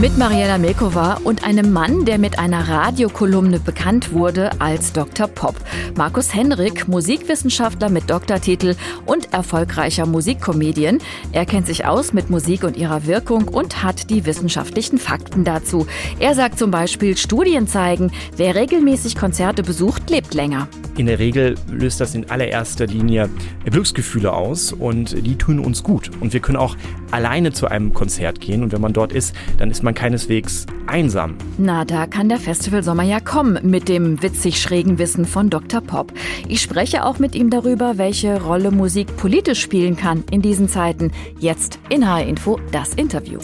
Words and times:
Mit 0.00 0.18
Mariella 0.18 0.58
Melkova 0.58 1.20
und 1.24 1.44
einem 1.44 1.72
Mann, 1.72 2.04
der 2.04 2.18
mit 2.18 2.38
einer 2.38 2.68
Radiokolumne 2.68 3.60
bekannt 3.60 4.12
wurde 4.12 4.50
als 4.60 4.92
Dr. 4.92 5.28
Pop. 5.28 5.54
Markus 5.96 6.34
Henrik, 6.34 6.88
Musikwissenschaftler 6.88 7.88
mit 7.88 8.10
Doktortitel 8.10 8.74
und 9.06 9.32
erfolgreicher 9.32 10.04
Musikkomedian. 10.04 10.98
Er 11.32 11.46
kennt 11.46 11.66
sich 11.66 11.86
aus 11.86 12.12
mit 12.12 12.28
Musik 12.28 12.64
und 12.64 12.76
ihrer 12.76 13.06
Wirkung 13.06 13.48
und 13.48 13.82
hat 13.82 14.10
die 14.10 14.26
wissenschaftlichen 14.26 14.98
Fakten 14.98 15.44
dazu. 15.44 15.86
Er 16.18 16.34
sagt 16.34 16.58
zum 16.58 16.70
Beispiel, 16.72 17.16
Studien 17.16 17.66
zeigen, 17.68 18.10
wer 18.36 18.56
regelmäßig 18.56 19.16
Konzerte 19.16 19.62
besucht, 19.62 20.10
lebt 20.10 20.34
länger. 20.34 20.68
In 20.96 21.06
der 21.06 21.18
Regel 21.18 21.56
löst 21.70 22.00
das 22.00 22.14
in 22.14 22.30
allererster 22.30 22.86
Linie 22.86 23.28
Glücksgefühle 23.64 24.32
aus 24.32 24.72
und 24.72 25.26
die 25.26 25.36
tun 25.36 25.58
uns 25.60 25.82
gut. 25.82 26.10
Und 26.20 26.32
wir 26.32 26.40
können 26.40 26.58
auch 26.58 26.76
alleine 27.10 27.52
zu 27.52 27.68
einem 27.68 27.92
Konzert 27.92 28.40
gehen 28.40 28.62
und 28.62 28.72
wenn 28.72 28.80
man 28.80 28.92
dort 28.92 29.12
ist, 29.12 29.34
dann 29.58 29.70
ist 29.70 29.83
man 29.84 29.94
keineswegs 29.94 30.66
einsam. 30.86 31.36
Na, 31.58 31.84
da 31.84 32.06
kann 32.06 32.28
der 32.28 32.38
Festivalsommer 32.38 33.04
ja 33.04 33.20
kommen 33.20 33.58
mit 33.62 33.88
dem 33.88 34.22
witzig 34.22 34.60
schrägen 34.60 34.98
Wissen 34.98 35.24
von 35.24 35.50
Dr. 35.50 35.80
Pop. 35.80 36.12
Ich 36.48 36.60
spreche 36.60 37.04
auch 37.04 37.18
mit 37.18 37.34
ihm 37.34 37.50
darüber, 37.50 37.98
welche 37.98 38.42
Rolle 38.42 38.70
Musik 38.70 39.16
politisch 39.16 39.60
spielen 39.60 39.96
kann 39.96 40.24
in 40.30 40.42
diesen 40.42 40.68
Zeiten. 40.68 41.12
Jetzt 41.38 41.78
in 41.88 42.08
HR 42.08 42.26
Info 42.26 42.58
das 42.72 42.94
Interview. 42.94 43.38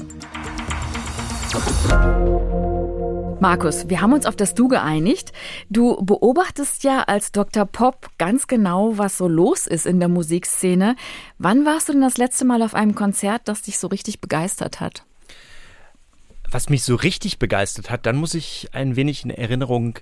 Markus, 3.40 3.88
wir 3.88 4.02
haben 4.02 4.12
uns 4.12 4.26
auf 4.26 4.36
das 4.36 4.54
Du 4.54 4.68
geeinigt. 4.68 5.32
Du 5.70 5.96
beobachtest 6.04 6.84
ja 6.84 7.04
als 7.04 7.32
Dr. 7.32 7.64
Pop 7.64 8.10
ganz 8.18 8.46
genau, 8.46 8.98
was 8.98 9.16
so 9.16 9.28
los 9.28 9.66
ist 9.66 9.86
in 9.86 9.98
der 9.98 10.10
Musikszene. 10.10 10.95
Wann 11.38 11.64
warst 11.64 11.88
du 11.88 11.92
denn 11.92 12.02
das 12.02 12.18
letzte 12.18 12.45
Mal 12.45 12.62
auf 12.62 12.74
einem 12.74 12.95
Konzert, 12.95 13.42
das 13.46 13.62
dich 13.62 13.78
so 13.78 13.86
richtig 13.86 14.20
begeistert 14.20 14.80
hat? 14.80 15.06
Was 16.51 16.68
mich 16.68 16.82
so 16.82 16.96
richtig 16.96 17.38
begeistert 17.38 17.90
hat, 17.90 18.06
dann 18.06 18.16
muss 18.16 18.34
ich 18.34 18.68
ein 18.73 18.96
wenig 18.96 19.24
in 19.24 19.30
Erinnerung 19.30 19.98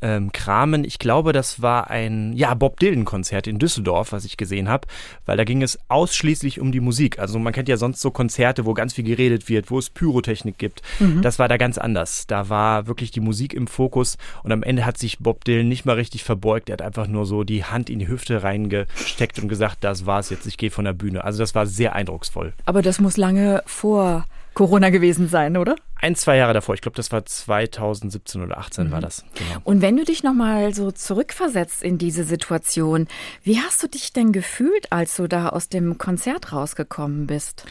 ähm, 0.00 0.32
kramen. 0.32 0.84
Ich 0.84 0.98
glaube, 0.98 1.32
das 1.32 1.60
war 1.60 1.90
ein 1.90 2.32
ja, 2.34 2.54
Bob 2.54 2.78
Dylan-Konzert 2.78 3.46
in 3.46 3.58
Düsseldorf, 3.58 4.12
was 4.12 4.24
ich 4.24 4.36
gesehen 4.36 4.68
habe, 4.68 4.86
weil 5.26 5.36
da 5.36 5.44
ging 5.44 5.62
es 5.62 5.78
ausschließlich 5.88 6.60
um 6.60 6.72
die 6.72 6.80
Musik. 6.80 7.18
Also 7.18 7.38
man 7.38 7.52
kennt 7.52 7.68
ja 7.68 7.76
sonst 7.76 8.00
so 8.00 8.10
Konzerte, 8.10 8.64
wo 8.64 8.74
ganz 8.74 8.94
viel 8.94 9.04
geredet 9.04 9.48
wird, 9.48 9.70
wo 9.70 9.78
es 9.78 9.90
Pyrotechnik 9.90 10.58
gibt. 10.58 10.82
Mhm. 11.00 11.22
Das 11.22 11.38
war 11.38 11.48
da 11.48 11.56
ganz 11.56 11.78
anders. 11.78 12.26
Da 12.26 12.48
war 12.48 12.86
wirklich 12.86 13.10
die 13.10 13.20
Musik 13.20 13.54
im 13.54 13.66
Fokus 13.66 14.18
und 14.44 14.52
am 14.52 14.62
Ende 14.62 14.86
hat 14.86 14.98
sich 14.98 15.18
Bob 15.18 15.44
Dylan 15.44 15.68
nicht 15.68 15.84
mal 15.84 15.96
richtig 15.96 16.22
verbeugt. 16.24 16.68
Er 16.68 16.74
hat 16.74 16.82
einfach 16.82 17.08
nur 17.08 17.26
so 17.26 17.44
die 17.44 17.64
Hand 17.64 17.90
in 17.90 17.98
die 17.98 18.08
Hüfte 18.08 18.42
reingesteckt 18.42 19.38
und 19.38 19.48
gesagt, 19.48 19.78
das 19.80 20.06
war's 20.06 20.30
jetzt, 20.30 20.46
ich 20.46 20.58
gehe 20.58 20.70
von 20.70 20.84
der 20.84 20.92
Bühne. 20.92 21.24
Also 21.24 21.40
das 21.40 21.54
war 21.54 21.66
sehr 21.66 21.94
eindrucksvoll. 21.94 22.52
Aber 22.66 22.82
das 22.82 23.00
muss 23.00 23.16
lange 23.16 23.62
vor 23.66 24.26
Corona 24.58 24.90
gewesen 24.90 25.28
sein, 25.28 25.56
oder? 25.56 25.76
Ein, 25.94 26.16
zwei 26.16 26.36
Jahre 26.36 26.52
davor. 26.52 26.74
Ich 26.74 26.80
glaube, 26.80 26.96
das 26.96 27.12
war 27.12 27.24
2017 27.24 28.42
oder 28.42 28.58
18 28.58 28.88
mhm. 28.88 28.90
war 28.90 29.00
das. 29.00 29.24
Genau. 29.34 29.60
Und 29.62 29.82
wenn 29.82 29.96
du 29.96 30.04
dich 30.04 30.24
nochmal 30.24 30.74
so 30.74 30.90
zurückversetzt 30.90 31.80
in 31.80 31.96
diese 31.96 32.24
Situation, 32.24 33.06
wie 33.44 33.60
hast 33.60 33.80
du 33.84 33.86
dich 33.86 34.12
denn 34.12 34.32
gefühlt, 34.32 34.90
als 34.90 35.14
du 35.14 35.28
da 35.28 35.50
aus 35.50 35.68
dem 35.68 35.96
Konzert 35.96 36.52
rausgekommen 36.52 37.28
bist? 37.28 37.66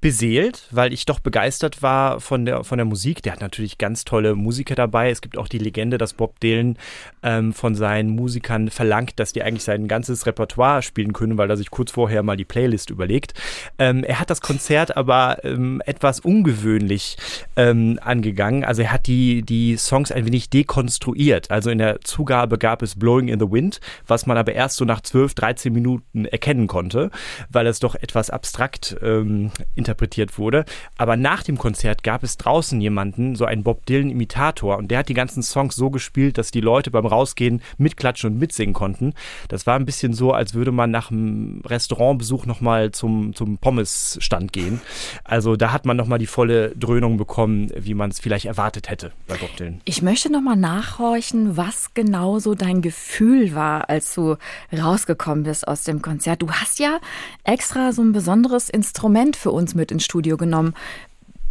Beseelt, 0.00 0.68
weil 0.70 0.92
ich 0.92 1.06
doch 1.06 1.20
begeistert 1.20 1.82
war 1.82 2.20
von 2.20 2.44
der, 2.44 2.64
von 2.64 2.78
der 2.78 2.84
Musik. 2.84 3.22
Der 3.22 3.32
hat 3.32 3.40
natürlich 3.40 3.78
ganz 3.78 4.04
tolle 4.04 4.34
Musiker 4.34 4.74
dabei. 4.74 5.10
Es 5.10 5.20
gibt 5.20 5.38
auch 5.38 5.48
die 5.48 5.58
Legende, 5.58 5.98
dass 5.98 6.12
Bob 6.12 6.38
Dylan 6.40 6.76
ähm, 7.22 7.52
von 7.52 7.74
seinen 7.74 8.10
Musikern 8.10 8.70
verlangt, 8.70 9.18
dass 9.18 9.32
die 9.32 9.42
eigentlich 9.42 9.64
sein 9.64 9.88
ganzes 9.88 10.26
Repertoire 10.26 10.82
spielen 10.82 11.12
können, 11.12 11.38
weil 11.38 11.50
er 11.50 11.56
sich 11.56 11.70
kurz 11.70 11.90
vorher 11.90 12.22
mal 12.22 12.36
die 12.36 12.44
Playlist 12.44 12.90
überlegt. 12.90 13.34
Ähm, 13.78 14.04
er 14.04 14.20
hat 14.20 14.30
das 14.30 14.40
Konzert 14.40 14.96
aber 14.96 15.44
ähm, 15.44 15.82
etwas 15.86 16.20
ungewöhnlich 16.20 17.16
ähm, 17.56 17.98
angegangen. 18.02 18.64
Also 18.64 18.82
er 18.82 18.92
hat 18.92 19.06
die, 19.06 19.42
die 19.42 19.76
Songs 19.76 20.12
ein 20.12 20.26
wenig 20.26 20.50
dekonstruiert. 20.50 21.50
Also 21.50 21.70
in 21.70 21.78
der 21.78 22.00
Zugabe 22.02 22.58
gab 22.58 22.82
es 22.82 22.98
Blowing 22.98 23.28
in 23.28 23.40
the 23.40 23.50
Wind, 23.50 23.80
was 24.06 24.26
man 24.26 24.36
aber 24.36 24.52
erst 24.52 24.76
so 24.76 24.84
nach 24.84 25.00
12, 25.00 25.34
13 25.34 25.72
Minuten 25.72 26.26
erkennen 26.26 26.66
konnte, 26.66 27.10
weil 27.50 27.66
es 27.66 27.80
doch 27.80 27.94
etwas 27.94 28.30
abstrakt 28.30 28.96
ähm, 29.02 29.50
interpretiert 29.86 30.38
wurde. 30.38 30.64
Aber 30.98 31.16
nach 31.16 31.42
dem 31.42 31.58
Konzert 31.58 32.02
gab 32.02 32.24
es 32.24 32.36
draußen 32.36 32.80
jemanden, 32.80 33.36
so 33.36 33.44
einen 33.44 33.62
Bob 33.62 33.86
Dylan-Imitator, 33.86 34.76
und 34.76 34.90
der 34.90 34.98
hat 34.98 35.08
die 35.08 35.14
ganzen 35.14 35.42
Songs 35.42 35.76
so 35.76 35.90
gespielt, 35.90 36.38
dass 36.38 36.50
die 36.50 36.60
Leute 36.60 36.90
beim 36.90 37.06
Rausgehen 37.06 37.62
mitklatschen 37.78 38.32
und 38.32 38.38
mitsingen 38.38 38.74
konnten. 38.74 39.14
Das 39.48 39.66
war 39.66 39.76
ein 39.76 39.84
bisschen 39.84 40.12
so, 40.12 40.32
als 40.32 40.54
würde 40.54 40.72
man 40.72 40.90
nach 40.90 41.10
einem 41.10 41.62
Restaurantbesuch 41.64 42.46
nochmal 42.46 42.90
zum, 42.90 43.34
zum 43.34 43.58
Pommesstand 43.58 44.52
gehen. 44.52 44.80
Also 45.22 45.56
da 45.56 45.72
hat 45.72 45.86
man 45.86 45.96
nochmal 45.96 46.18
die 46.18 46.26
volle 46.26 46.70
Dröhnung 46.70 47.16
bekommen, 47.16 47.70
wie 47.76 47.94
man 47.94 48.10
es 48.10 48.18
vielleicht 48.18 48.46
erwartet 48.46 48.90
hätte 48.90 49.12
bei 49.28 49.36
Bob 49.36 49.56
Dylan. 49.56 49.80
Ich 49.84 50.02
möchte 50.02 50.32
nochmal 50.32 50.56
nachhorchen, 50.56 51.56
was 51.56 51.94
genau 51.94 52.38
so 52.40 52.54
dein 52.54 52.82
Gefühl 52.82 53.54
war, 53.54 53.88
als 53.88 54.14
du 54.14 54.36
rausgekommen 54.76 55.44
bist 55.44 55.68
aus 55.68 55.84
dem 55.84 56.02
Konzert. 56.02 56.42
Du 56.42 56.50
hast 56.50 56.80
ja 56.80 56.98
extra 57.44 57.92
so 57.92 58.02
ein 58.02 58.12
besonderes 58.12 58.68
Instrument 58.68 59.36
für 59.36 59.52
uns 59.52 59.75
mit 59.76 59.92
ins 59.92 60.04
Studio 60.04 60.36
genommen. 60.36 60.74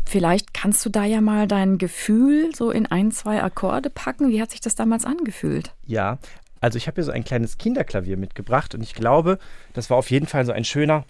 Vielleicht 0.08 0.53
kannst 0.53 0.86
du 0.86 0.90
da 0.90 1.03
ja 1.03 1.22
mal 1.22 1.47
dein 1.47 1.78
Gefühl 1.78 2.53
so 2.56 2.69
in 2.69 2.86
ein, 2.86 3.12
zwei 3.12 3.41
Akkorde 3.41 3.90
packen. 3.90 4.30
Wie 4.30 4.41
hat 4.41 4.52
sich 4.52 4.62
das 4.62 4.75
damals 4.75 5.06
angefühlt? 5.06 5.72
Ja, 5.88 6.19
also 6.62 6.78
ich 6.78 6.88
habe 6.88 6.96
hier 6.96 7.03
so 7.03 7.12
ein 7.12 7.24
kleines 7.24 7.58
Kinderklavier 7.58 8.18
mitgebracht 8.18 8.75
und 8.75 8.81
ich 8.81 8.94
glaube, 8.94 9.40
das 9.74 9.90
war 9.90 9.97
auf 9.97 10.12
jeden 10.12 10.28
Fall 10.28 10.46
so 10.46 10.52
ein 10.52 10.63
schöner. 10.63 11.06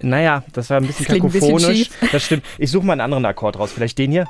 Naja, 0.00 0.44
das 0.52 0.70
war 0.70 0.78
ein 0.78 0.86
bisschen 0.86 1.06
das 1.06 1.16
kakophonisch. 1.16 1.88
Bisschen 1.88 2.08
das 2.12 2.22
stimmt. 2.22 2.44
Ich 2.58 2.70
suche 2.70 2.84
mal 2.86 2.92
einen 2.92 3.00
anderen 3.02 3.24
Akkord 3.24 3.58
raus. 3.58 3.72
Vielleicht 3.72 3.98
den 3.98 4.10
hier? 4.10 4.26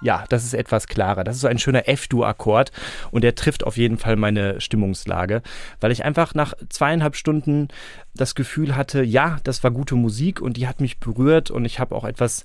Ja, 0.00 0.24
das 0.28 0.44
ist 0.44 0.54
etwas 0.54 0.86
klarer. 0.86 1.24
Das 1.24 1.36
ist 1.36 1.42
so 1.42 1.48
ein 1.48 1.58
schöner 1.58 1.88
F-Dur-Akkord 1.88 2.70
und 3.10 3.22
der 3.22 3.34
trifft 3.34 3.64
auf 3.64 3.76
jeden 3.76 3.98
Fall 3.98 4.16
meine 4.16 4.60
Stimmungslage, 4.60 5.42
weil 5.80 5.90
ich 5.90 6.04
einfach 6.04 6.34
nach 6.34 6.54
zweieinhalb 6.68 7.16
Stunden 7.16 7.68
das 8.14 8.34
Gefühl 8.34 8.76
hatte, 8.76 9.02
ja, 9.02 9.38
das 9.44 9.64
war 9.64 9.70
gute 9.70 9.94
Musik 9.96 10.40
und 10.40 10.56
die 10.56 10.68
hat 10.68 10.80
mich 10.80 10.98
berührt 10.98 11.50
und 11.50 11.64
ich 11.64 11.80
habe 11.80 11.94
auch 11.94 12.04
etwas 12.04 12.44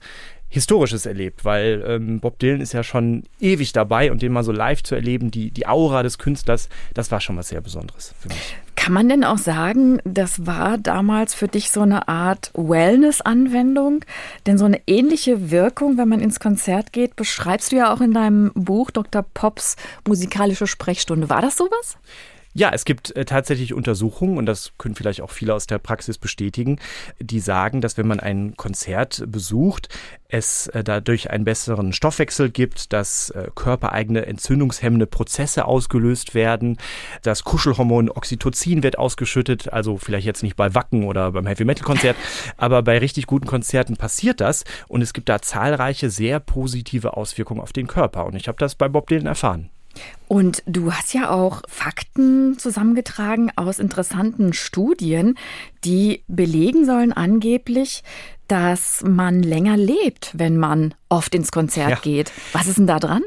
Historisches 0.53 1.07
erlebt, 1.07 1.45
weil 1.45 1.83
ähm, 1.87 2.19
Bob 2.19 2.37
Dylan 2.37 2.61
ist 2.61 2.73
ja 2.73 2.83
schon 2.83 3.23
ewig 3.39 3.73
dabei 3.73 4.11
und 4.11 4.21
den 4.21 4.31
mal 4.31 4.43
so 4.43 4.51
live 4.51 4.83
zu 4.83 4.93
erleben, 4.93 5.31
die, 5.31 5.49
die 5.49 5.65
Aura 5.65 6.03
des 6.03 6.19
Künstlers, 6.19 6.69
das 6.93 7.09
war 7.09 7.21
schon 7.21 7.37
was 7.37 7.49
sehr 7.49 7.61
Besonderes 7.61 8.13
für 8.19 8.27
mich. 8.27 8.55
Kann 8.83 8.91
man 8.91 9.07
denn 9.07 9.23
auch 9.23 9.37
sagen, 9.37 10.01
das 10.03 10.45
war 10.45 10.77
damals 10.77 11.33
für 11.33 11.47
dich 11.47 11.71
so 11.71 11.79
eine 11.79 12.09
Art 12.09 12.51
Wellness-Anwendung? 12.53 14.03
Denn 14.45 14.57
so 14.57 14.65
eine 14.65 14.81
ähnliche 14.87 15.51
Wirkung, 15.51 15.97
wenn 15.97 16.09
man 16.09 16.19
ins 16.19 16.41
Konzert 16.41 16.91
geht, 16.91 17.15
beschreibst 17.15 17.71
du 17.71 17.77
ja 17.77 17.93
auch 17.93 18.01
in 18.01 18.13
deinem 18.13 18.51
Buch 18.55 18.91
Dr. 18.91 19.23
Pops 19.33 19.77
musikalische 20.05 20.67
Sprechstunde. 20.67 21.29
War 21.29 21.41
das 21.41 21.55
sowas? 21.55 21.95
Ja, 22.55 22.69
es 22.71 22.85
gibt 22.85 23.15
äh, 23.15 23.25
tatsächlich 23.25 23.73
Untersuchungen, 23.73 24.37
und 24.37 24.45
das 24.45 24.73
können 24.77 24.93
vielleicht 24.93 25.21
auch 25.21 25.31
viele 25.31 25.55
aus 25.55 25.65
der 25.65 25.79
Praxis 25.79 26.19
bestätigen, 26.19 26.79
die 27.19 27.39
sagen, 27.39 27.81
dass 27.81 27.97
wenn 27.97 28.07
man 28.07 28.19
ein 28.19 28.55
Konzert 28.57 29.23
besucht, 29.27 29.89
es 30.27 30.67
äh, 30.67 30.83
dadurch 30.83 31.31
einen 31.31 31.45
besseren 31.45 31.93
Stoffwechsel 31.93 32.51
gibt, 32.51 32.93
dass 32.93 33.31
äh, 33.31 33.49
körpereigene 33.55 34.27
entzündungshemmende 34.27 35.07
Prozesse 35.07 35.65
ausgelöst 35.65 36.35
werden, 36.35 36.77
das 37.23 37.43
Kuschelhormon 37.43 38.11
Oxytocin 38.11 38.83
wird 38.83 38.99
ausgeschüttet, 38.99 39.73
also 39.73 39.97
vielleicht 39.97 40.27
jetzt 40.27 40.43
nicht 40.43 40.55
bei 40.55 40.75
Wacken 40.75 41.05
oder 41.05 41.31
beim 41.31 41.47
Heavy 41.47 41.65
Metal 41.65 41.83
Konzert, 41.83 42.17
aber 42.57 42.83
bei 42.83 42.99
richtig 42.99 43.25
guten 43.25 43.47
Konzerten 43.47 43.97
passiert 43.97 44.41
das 44.41 44.63
und 44.87 45.01
es 45.01 45.13
gibt 45.13 45.27
da 45.27 45.41
zahlreiche 45.41 46.11
sehr 46.11 46.39
positive 46.39 47.17
Auswirkungen 47.17 47.61
auf 47.61 47.73
den 47.73 47.87
Körper 47.87 48.27
und 48.27 48.35
ich 48.35 48.47
habe 48.47 48.59
das 48.59 48.75
bei 48.75 48.87
Bob 48.87 49.07
Dylan 49.07 49.25
erfahren. 49.25 49.71
Und 50.27 50.63
du 50.65 50.91
hast 50.91 51.13
ja 51.13 51.29
auch 51.29 51.61
Fakten 51.67 52.57
zusammengetragen 52.57 53.51
aus 53.55 53.79
interessanten 53.79 54.53
Studien, 54.53 55.35
die 55.83 56.23
belegen 56.27 56.85
sollen 56.85 57.13
angeblich, 57.13 58.03
dass 58.47 59.03
man 59.03 59.43
länger 59.43 59.77
lebt, 59.77 60.31
wenn 60.33 60.57
man 60.57 60.93
oft 61.09 61.35
ins 61.35 61.51
Konzert 61.51 61.89
ja. 61.89 61.95
geht. 61.97 62.31
Was 62.51 62.67
ist 62.67 62.77
denn 62.77 62.87
da 62.87 62.99
dran? 62.99 63.21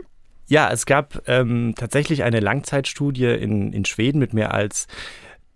Ja, 0.48 0.70
es 0.70 0.86
gab 0.86 1.28
ähm, 1.28 1.74
tatsächlich 1.76 2.22
eine 2.22 2.40
Langzeitstudie 2.40 3.24
in, 3.24 3.72
in 3.72 3.84
Schweden 3.84 4.18
mit 4.18 4.32
mehr 4.32 4.54
als 4.54 4.86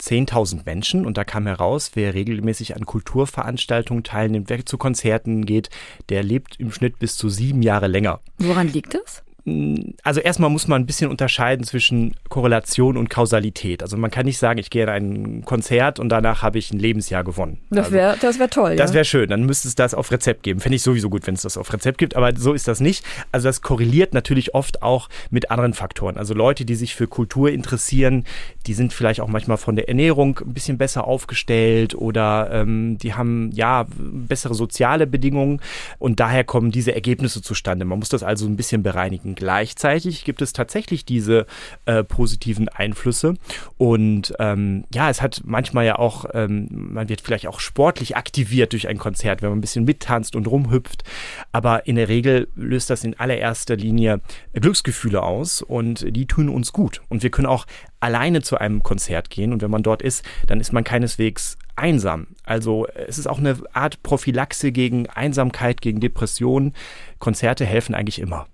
10.000 0.01 0.63
Menschen 0.65 1.07
und 1.07 1.17
da 1.17 1.25
kam 1.25 1.47
heraus, 1.47 1.93
wer 1.95 2.15
regelmäßig 2.15 2.75
an 2.75 2.87
Kulturveranstaltungen 2.87 4.03
teilnimmt, 4.03 4.49
wer 4.49 4.65
zu 4.65 4.79
Konzerten 4.79 5.45
geht, 5.45 5.69
der 6.09 6.23
lebt 6.23 6.59
im 6.59 6.73
Schnitt 6.73 6.99
bis 6.99 7.17
zu 7.17 7.29
sieben 7.29 7.63
Jahre 7.63 7.87
länger. 7.87 8.21
Woran 8.39 8.69
liegt 8.69 8.95
das? 8.95 9.23
Also 10.03 10.21
erstmal 10.21 10.51
muss 10.51 10.69
man 10.69 10.83
ein 10.83 10.87
bisschen 10.87 11.11
unterscheiden 11.11 11.65
zwischen 11.65 12.15
Korrelation 12.29 12.97
und 12.97 13.11
Kausalität. 13.11 13.83
Also 13.83 13.97
man 13.97 14.11
kann 14.11 14.27
nicht 14.27 14.39
sagen, 14.39 14.59
ich 14.59 14.71
gehe 14.71 14.83
in 14.83 14.89
ein 14.89 15.45
Konzert 15.45 15.99
und 15.99 16.09
danach 16.09 16.43
habe 16.43 16.59
ich 16.59 16.73
ein 16.73 16.79
Lebensjahr 16.79 17.25
gewonnen. 17.25 17.59
Das 17.71 17.91
wäre 17.91 18.11
also, 18.11 18.23
das 18.23 18.39
wär 18.39 18.51
toll. 18.51 18.77
Das 18.77 18.93
wäre 18.93 19.05
schön. 19.05 19.31
Dann 19.31 19.45
müsste 19.45 19.69
es 19.69 19.75
das 19.75 19.95
auf 19.95 20.11
Rezept 20.11 20.43
geben. 20.43 20.61
Fände 20.61 20.77
ich 20.77 20.83
sowieso 20.83 21.11
gut, 21.11 21.27
wenn 21.27 21.35
es 21.35 21.43
das 21.43 21.57
auf 21.57 21.73
Rezept 21.73 21.99
gibt, 21.99 22.17
aber 22.17 22.33
so 22.37 22.53
ist 22.53 22.69
das 22.69 22.81
nicht. 22.81 23.05
Also 23.33 23.49
das 23.49 23.63
korreliert 23.63 24.15
natürlich 24.15 24.55
oft 24.55 24.83
auch 24.83 25.09
mit 25.31 25.51
anderen 25.51 25.75
Faktoren. 25.75 26.17
Also 26.17 26.35
Leute, 26.35 26.65
die 26.65 26.75
sich 26.75 26.95
für 26.95 27.07
Kultur 27.07 27.51
interessieren, 27.51 28.25
die 28.67 28.75
sind 28.75 28.93
vielleicht 28.93 29.21
auch 29.21 29.29
manchmal 29.29 29.57
von 29.57 29.77
der 29.77 29.89
Ernährung 29.89 30.39
ein 30.45 30.55
bisschen 30.55 30.79
besser 30.79 31.07
aufgestellt 31.07 31.95
oder 31.95 32.51
ähm, 32.53 32.99
die 32.99 33.15
haben 33.15 33.51
ja 33.53 33.87
bessere 33.99 34.55
soziale 34.55 35.07
Bedingungen 35.07 35.61
und 35.99 36.21
daher 36.21 36.45
kommen 36.45 36.71
diese 36.71 36.95
Ergebnisse 36.95 37.43
zustande. 37.43 37.85
Man 37.85 37.99
muss 37.99 38.09
das 38.09 38.23
also 38.23 38.47
ein 38.47 38.57
bisschen 38.57 38.83
bereinigen. 38.83 39.30
Gleichzeitig 39.35 40.25
gibt 40.25 40.43
es 40.43 40.53
tatsächlich 40.53 41.05
diese 41.05 41.47
äh, 41.87 42.05
positiven 42.05 42.69
Einflüsse 42.69 43.35
und 43.79 44.35
ähm, 44.39 44.85
ja, 44.95 45.11
es 45.11 45.23
hat 45.23 45.43
manchmal 45.45 45.87
ja 45.87 45.99
auch, 45.99 46.25
ähm, 46.35 46.69
man 46.71 47.09
wird 47.09 47.21
vielleicht 47.21 47.47
auch 47.47 47.61
sportlich 47.61 48.17
aktiviert 48.17 48.73
durch 48.73 48.89
ein 48.89 48.99
Konzert, 48.99 49.43
wenn 49.43 49.51
man 49.51 49.59
ein 49.59 49.63
bisschen 49.63 49.85
mittanzt 49.85 50.37
und 50.37 50.47
rumhüpft, 50.47 51.05
aber 51.53 51.87
in 51.87 51.97
der 51.97 52.09
Regel 52.09 52.49
löst 52.55 52.91
das 52.91 53.05
in 53.05 53.19
allererster 53.19 53.77
Linie 53.77 54.21
Glücksgefühle 54.53 55.23
aus 55.23 55.63
und 55.63 56.05
die 56.17 56.27
tun 56.27 56.49
uns 56.49 56.73
gut 56.73 57.01
und 57.09 57.23
wir 57.23 57.31
können 57.31 57.47
auch 57.47 57.67
alleine 58.01 58.43
zu 58.43 58.59
einem 58.59 58.83
Konzert 58.83 59.31
gehen 59.31 59.53
und 59.53 59.63
wenn 59.63 59.71
man 59.71 59.83
dort 59.83 60.03
ist, 60.03 60.25
dann 60.47 60.61
ist 60.61 60.73
man 60.73 60.85
keineswegs 60.85 61.59
einsam. 61.77 62.29
Also 62.45 62.87
es 62.87 63.19
ist 63.19 63.27
auch 63.27 63.39
eine 63.39 63.57
Art 63.73 64.03
Prophylaxe 64.03 64.73
gegen 64.73 65.09
Einsamkeit, 65.09 65.81
gegen 65.81 66.01
Depressionen. 66.01 66.75
Konzerte 67.19 67.65
helfen 67.65 67.95
eigentlich 67.95 68.21
immer. 68.21 68.47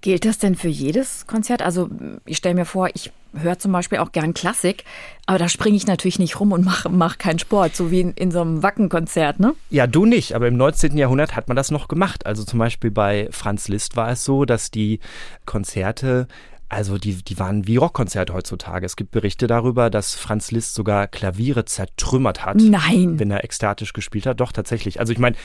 Gilt 0.00 0.24
das 0.24 0.38
denn 0.38 0.54
für 0.54 0.68
jedes 0.68 1.26
Konzert? 1.26 1.62
Also 1.62 1.88
ich 2.26 2.36
stelle 2.36 2.54
mir 2.54 2.64
vor, 2.64 2.88
ich 2.94 3.12
höre 3.36 3.58
zum 3.58 3.72
Beispiel 3.72 3.98
auch 3.98 4.12
gern 4.12 4.34
Klassik, 4.34 4.84
aber 5.26 5.38
da 5.38 5.48
springe 5.48 5.76
ich 5.76 5.86
natürlich 5.86 6.18
nicht 6.18 6.38
rum 6.38 6.52
und 6.52 6.64
mache 6.64 6.88
mach 6.88 7.18
keinen 7.18 7.38
Sport, 7.38 7.74
so 7.74 7.90
wie 7.90 8.00
in, 8.00 8.12
in 8.12 8.30
so 8.30 8.40
einem 8.40 8.62
Wackenkonzert, 8.62 9.40
ne? 9.40 9.54
Ja, 9.70 9.86
du 9.86 10.06
nicht, 10.06 10.34
aber 10.34 10.48
im 10.48 10.56
19. 10.56 10.96
Jahrhundert 10.96 11.36
hat 11.36 11.48
man 11.48 11.56
das 11.56 11.70
noch 11.70 11.88
gemacht. 11.88 12.26
Also 12.26 12.44
zum 12.44 12.58
Beispiel 12.58 12.90
bei 12.90 13.28
Franz 13.30 13.68
Liszt 13.68 13.96
war 13.96 14.10
es 14.10 14.24
so, 14.24 14.44
dass 14.44 14.70
die 14.70 15.00
Konzerte 15.46 16.28
also 16.74 16.98
die, 16.98 17.22
die 17.22 17.38
waren 17.38 17.68
wie 17.68 17.76
Rockkonzerte 17.76 18.32
heutzutage. 18.32 18.84
Es 18.84 18.96
gibt 18.96 19.12
Berichte 19.12 19.46
darüber, 19.46 19.90
dass 19.90 20.14
Franz 20.14 20.50
Liszt 20.50 20.74
sogar 20.74 21.06
Klaviere 21.06 21.66
zertrümmert 21.66 22.44
hat. 22.44 22.56
Nein. 22.56 23.18
Wenn 23.18 23.30
er 23.30 23.44
ekstatisch 23.44 23.92
gespielt 23.92 24.26
hat. 24.26 24.40
Doch, 24.40 24.50
tatsächlich. 24.50 24.98
Also 24.98 25.12
ich 25.12 25.18
meine, 25.18 25.36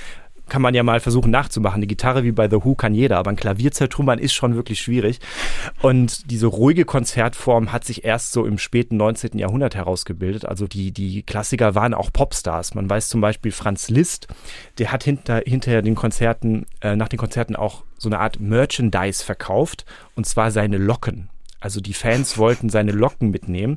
kann 0.50 0.62
man 0.62 0.74
ja 0.74 0.84
mal 0.84 1.00
versuchen 1.00 1.31
nachzumachen. 1.31 1.78
Eine 1.78 1.88
Gitarre 1.88 2.24
wie 2.24 2.31
bei 2.31 2.50
The 2.50 2.57
Who 2.63 2.75
kann 2.75 2.94
jeder, 2.94 3.18
aber 3.18 3.30
ein 3.30 3.36
Klavier 3.36 3.72
zertrümmern 3.72 4.19
ist 4.19 4.34
schon 4.34 4.56
wirklich 4.56 4.81
schwierig. 4.81 5.19
Und 5.81 6.30
diese 6.31 6.48
ruhige 6.48 6.86
Konzertform 6.86 7.72
hat 7.72 7.86
sich 7.86 8.04
erst 8.04 8.31
so 8.31 8.46
im 8.46 8.57
späten 8.57 8.98
19. 8.98 9.38
Jahrhundert 9.38 9.75
herausgebildet. 9.75 10.46
Also 10.46 10.68
die, 10.68 10.92
die 10.92 11.24
Klassiker 11.24 11.75
waren 11.75 11.94
auch 11.94 12.12
Popstars. 12.12 12.75
Man 12.75 12.90
weiß 12.90 13.10
zum 13.10 13.22
Beispiel 13.22 13.51
Franz 13.51 13.90
Liszt, 13.90 14.28
der 14.78 14.92
hat 14.92 15.04
hinter, 15.04 15.42
hinter 15.46 15.81
den 15.81 15.96
Konzerten, 15.96 16.66
äh, 16.81 16.96
nach 16.96 17.07
den 17.07 17.19
Konzerten 17.19 17.56
auch 17.56 17.84
so 17.98 18.10
eine 18.10 18.19
Art 18.19 18.40
Merchandise 18.40 19.24
verkauft, 19.24 19.86
und 20.16 20.25
zwar 20.25 20.51
seine 20.51 20.78
Locken. 20.78 21.30
Also 21.59 21.81
die 21.81 21.94
Fans 21.94 22.38
wollten 22.38 22.69
seine 22.69 22.91
Locken 22.91 23.31
mitnehmen. 23.31 23.75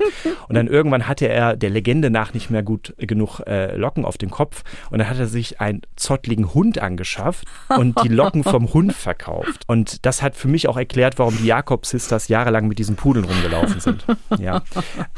Und 0.48 0.54
dann 0.54 0.66
irgendwann 0.66 1.08
hatte 1.08 1.28
er 1.28 1.56
der 1.56 1.70
Legende 1.70 2.10
nach 2.10 2.34
nicht 2.34 2.50
mehr 2.50 2.62
gut 2.62 2.94
genug 2.98 3.40
äh, 3.46 3.76
Locken 3.76 4.04
auf 4.04 4.18
dem 4.18 4.30
Kopf. 4.30 4.62
Und 4.90 4.98
dann 4.98 5.08
hat 5.08 5.18
er 5.18 5.26
sich 5.26 5.60
einen 5.60 5.82
zottligen 5.96 6.54
Hund 6.54 6.78
angeschafft 6.78 7.44
und 7.68 8.02
die 8.04 8.08
Locken 8.08 8.44
vom 8.44 8.72
Hund 8.72 8.92
verkauft. 8.92 9.62
Und 9.66 10.04
das 10.06 10.22
hat 10.22 10.36
für 10.36 10.48
mich 10.48 10.68
auch 10.68 10.76
erklärt, 10.76 11.18
warum 11.18 11.36
die 11.36 11.46
Jakob-Sisters 11.46 12.28
jahrelang 12.28 12.68
mit 12.68 12.78
diesen 12.78 12.96
Pudeln 12.96 13.24
rumgelaufen 13.24 13.80
sind. 13.80 14.04
Ja. 14.38 14.62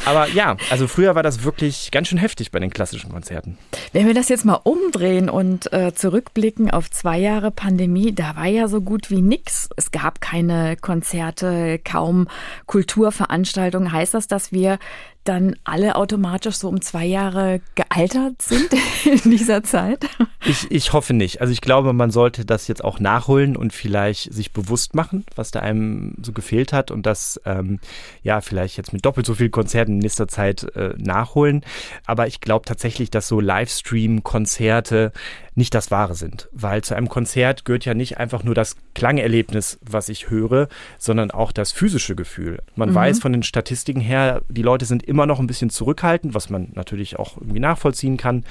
Aber 0.04 0.28
ja, 0.28 0.56
also 0.70 0.86
früher 0.86 1.14
war 1.14 1.22
das 1.22 1.44
wirklich 1.44 1.90
ganz 1.90 2.08
schön 2.08 2.18
heftig 2.18 2.50
bei 2.50 2.58
den 2.58 2.70
klassischen 2.70 3.10
Konzerten. 3.10 3.58
Wenn 3.92 4.06
wir 4.06 4.14
das 4.14 4.28
jetzt 4.28 4.44
mal 4.44 4.60
umdrehen 4.62 5.28
und 5.28 5.72
äh, 5.72 5.94
zurückblicken 5.94 6.70
auf 6.70 6.90
zwei 6.90 7.18
Jahre 7.18 7.50
Pandemie, 7.50 8.14
da 8.14 8.36
war 8.36 8.46
ja 8.46 8.68
so 8.68 8.80
gut 8.80 9.10
wie 9.10 9.22
nichts. 9.22 9.68
Es 9.76 9.90
gab 9.90 10.20
keine 10.20 10.76
Konzerte, 10.76 11.78
kaum 11.78 12.28
Kulturveranstaltungen, 12.66 13.92
heißt 13.92 14.14
das, 14.14 14.26
dass 14.26 14.52
wir 14.52 14.78
dann 15.24 15.56
alle 15.64 15.96
automatisch 15.96 16.56
so 16.56 16.68
um 16.68 16.80
zwei 16.80 17.06
Jahre 17.06 17.60
gealtert 17.74 18.42
sind 18.42 18.68
in 19.24 19.30
dieser 19.30 19.62
Zeit? 19.62 20.06
Ich, 20.44 20.70
ich 20.70 20.92
hoffe 20.92 21.14
nicht. 21.14 21.40
Also 21.40 21.52
ich 21.52 21.60
glaube, 21.60 21.92
man 21.92 22.10
sollte 22.10 22.44
das 22.44 22.68
jetzt 22.68 22.84
auch 22.84 23.00
nachholen 23.00 23.56
und 23.56 23.72
vielleicht 23.72 24.32
sich 24.32 24.52
bewusst 24.52 24.94
machen, 24.94 25.24
was 25.34 25.50
da 25.50 25.60
einem 25.60 26.14
so 26.22 26.32
gefehlt 26.32 26.72
hat 26.72 26.90
und 26.90 27.06
das 27.06 27.40
ähm, 27.44 27.80
ja 28.22 28.40
vielleicht 28.40 28.76
jetzt 28.76 28.92
mit 28.92 29.04
doppelt 29.04 29.26
so 29.26 29.34
vielen 29.34 29.50
Konzerten 29.50 29.92
in 29.92 29.98
nächster 29.98 30.28
Zeit 30.28 30.64
äh, 30.76 30.94
nachholen. 30.98 31.62
Aber 32.06 32.26
ich 32.26 32.40
glaube 32.40 32.66
tatsächlich, 32.66 33.10
dass 33.10 33.26
so 33.28 33.40
Livestream-Konzerte 33.40 35.12
nicht 35.54 35.74
das 35.74 35.90
Wahre 35.90 36.14
sind, 36.14 36.48
weil 36.52 36.82
zu 36.82 36.94
einem 36.96 37.08
Konzert 37.08 37.64
gehört 37.64 37.84
ja 37.84 37.94
nicht 37.94 38.18
einfach 38.18 38.42
nur 38.42 38.54
das 38.54 38.76
Klangerlebnis, 38.94 39.78
was 39.82 40.08
ich 40.08 40.30
höre, 40.30 40.68
sondern 40.98 41.30
auch 41.30 41.52
das 41.52 41.70
physische 41.70 42.16
Gefühl. 42.16 42.60
Man 42.74 42.90
mhm. 42.90 42.94
weiß 42.94 43.20
von 43.20 43.32
den 43.32 43.42
Statistiken 43.42 44.00
her, 44.00 44.42
die 44.48 44.62
Leute 44.62 44.84
sind 44.84 45.04
immer 45.04 45.13
immer 45.14 45.26
noch 45.26 45.38
ein 45.38 45.46
bisschen 45.46 45.70
zurückhaltend, 45.70 46.34
was 46.34 46.50
man 46.50 46.72
natürlich 46.74 47.20
auch 47.20 47.36
irgendwie 47.36 47.60
nachvollziehen 47.60 48.16
kann. 48.16 48.44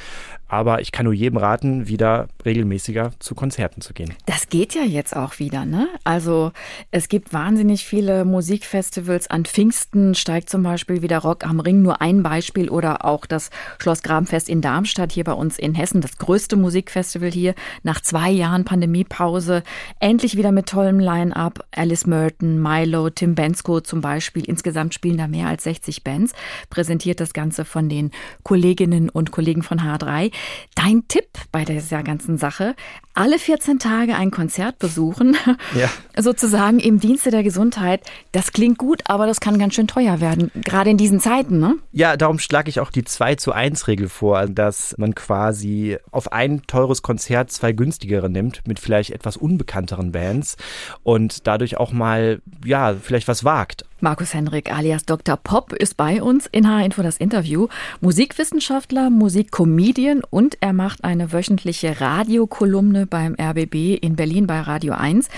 Aber 0.54 0.82
ich 0.82 0.92
kann 0.92 1.06
nur 1.06 1.16
jedem 1.16 1.38
raten, 1.38 1.88
wieder 1.88 2.28
regelmäßiger 2.46 3.10
zu 3.18 3.34
Konzerten 3.34 3.82
zu 3.82 3.92
gehen. 3.92 4.14
Das 4.28 4.50
geht 4.50 4.76
ja 4.76 4.84
jetzt 4.84 5.16
auch 5.16 5.40
wieder, 5.40 5.66
ne? 5.66 5.88
Also 6.04 6.52
es 6.92 7.10
gibt 7.10 7.34
wahnsinnig 7.34 7.86
viele 7.86 8.24
Musikfestivals. 8.24 9.32
An 9.32 9.46
Pfingsten 9.46 10.14
steigt 10.14 10.52
zum 10.52 10.62
Beispiel 10.62 11.02
wieder 11.02 11.18
Rock 11.18 11.44
am 11.44 11.60
Ring, 11.60 11.82
nur 11.82 12.02
ein 12.02 12.22
Beispiel. 12.22 12.70
Oder 12.70 13.04
auch 13.04 13.26
das 13.26 13.50
Schloss 13.80 14.04
Grabenfest 14.04 14.48
in 14.48 14.62
Darmstadt, 14.62 15.12
hier 15.12 15.24
bei 15.24 15.34
uns 15.34 15.58
in 15.58 15.74
Hessen, 15.74 16.02
das 16.02 16.20
größte 16.20 16.56
Musikfestival 16.56 17.32
hier. 17.32 17.56
Nach 17.82 18.00
zwei 18.00 18.30
Jahren 18.30 18.64
Pandemiepause 18.64 19.64
endlich 20.00 20.38
wieder 20.38 20.52
mit 20.52 20.68
tollem 20.68 21.00
Line-up. 21.00 21.66
Alice 21.72 22.06
Merton, 22.06 22.62
Milo, 22.62 23.10
Tim 23.10 23.34
Bensko 23.34 23.82
zum 23.82 24.02
Beispiel. 24.02 24.44
Insgesamt 24.46 24.94
spielen 24.94 25.18
da 25.18 25.28
mehr 25.28 25.48
als 25.48 25.64
60 25.64 26.04
Bands. 26.04 26.34
Präsentiert 26.70 27.20
das 27.20 27.34
Ganze 27.34 27.66
von 27.66 27.90
den 27.90 28.12
Kolleginnen 28.44 29.10
und 29.10 29.32
Kollegen 29.32 29.64
von 29.64 29.80
H3. 29.80 30.32
Dein 30.76 31.08
Tipp 31.08 31.28
bei 31.52 31.66
dieser 31.66 32.04
ganzen 32.04 32.38
Sache, 32.38 32.76
alle 33.14 33.38
14 33.38 33.80
Tage 33.80 34.16
ein 34.16 34.32
Konzert 34.32 34.80
besuchen, 34.80 35.38
ja. 35.76 35.90
sozusagen 36.18 36.80
im 36.80 37.00
Dienste 37.00 37.30
der 37.30 37.44
Gesundheit, 37.44 38.02
das 38.32 38.52
klingt 38.52 38.78
gut, 38.78 39.04
aber 39.06 39.28
das 39.28 39.40
kann 39.40 39.60
ganz 39.60 39.76
schön 39.76 39.88
teuer 39.88 40.20
werden, 40.20 40.52
gerade 40.56 40.90
in 40.90 40.98
diesen 40.98 41.20
Zeiten, 41.20 41.60
ne? 41.60 41.76
Ja, 41.92 42.18
darum 42.18 42.40
schlage 42.40 42.70
ich 42.70 42.80
auch 42.80 42.92
die 42.92 43.04
2 43.04 43.36
zu 43.36 43.52
1 43.52 43.88
Regel 43.88 44.10
vor, 44.10 44.48
dass 44.48 44.96
man 44.98 45.14
quasi 45.14 45.98
auf 46.12 46.32
ein 46.32 46.64
teures 46.64 47.02
Konzert 47.02 47.52
zwei 47.52 47.72
günstigere 47.72 48.30
nimmt, 48.30 48.68
mit 48.68 48.80
vielleicht 48.80 49.12
etwas 49.12 49.38
unbekannteren 49.38 50.12
Bands 50.12 50.58
und 51.04 51.48
dadurch 51.48 51.78
auch 51.78 51.92
mal, 51.92 52.42
ja, 52.66 52.96
vielleicht 53.00 53.28
was 53.28 53.44
wagt. 53.44 53.86
Markus 54.04 54.34
Henrik 54.34 54.70
alias 54.70 55.06
Dr. 55.06 55.38
Pop 55.38 55.72
ist 55.72 55.96
bei 55.96 56.22
uns 56.22 56.46
in 56.48 56.68
H-Info 56.68 57.02
das 57.04 57.16
Interview. 57.16 57.70
Musikwissenschaftler, 58.02 59.10
Musikcomedian 59.10 60.24
und 60.30 60.58
er 60.60 60.74
macht 60.74 61.06
eine 61.06 61.32
wöchentliche 61.32 62.02
Radiokolumne 62.02 63.06
beim 63.06 63.34
RBB 63.40 63.96
in 63.96 64.18
Berlin 64.18 64.46
bei 64.46 64.60
Radio 64.60 64.94
1. 64.94 65.30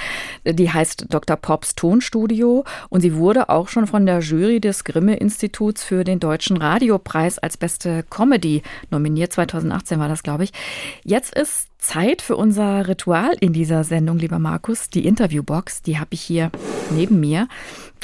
Die 0.46 0.74
heißt 0.74 1.06
Dr. 1.10 1.38
Pops 1.38 1.76
Tonstudio 1.76 2.64
und 2.90 3.02
sie 3.02 3.14
wurde 3.14 3.50
auch 3.50 3.68
schon 3.68 3.86
von 3.86 4.08
der 4.08 4.22
Jury 4.22 4.60
des 4.60 4.84
Grimme-Instituts 4.84 5.84
für 5.84 6.04
den 6.04 6.20
Deutschen 6.20 6.58
Radiopreis 6.58 7.38
als 7.38 7.58
beste 7.58 8.04
Comedy 8.10 8.64
nominiert. 8.90 9.32
2018 9.32 10.00
war 10.00 10.10
das, 10.10 10.24
glaube 10.24 10.44
ich. 10.44 10.54
Jetzt 11.04 11.36
ist 11.36 11.70
Zeit 11.86 12.22
für 12.22 12.36
unser 12.36 12.88
Ritual 12.88 13.36
in 13.40 13.54
dieser 13.54 13.84
Sendung, 13.84 14.18
lieber 14.18 14.40
Markus. 14.40 14.90
Die 14.90 15.06
Interviewbox, 15.06 15.82
die 15.82 16.00
habe 16.00 16.10
ich 16.12 16.22
hier 16.22 16.52
neben 16.90 17.20
mir. 17.20 17.48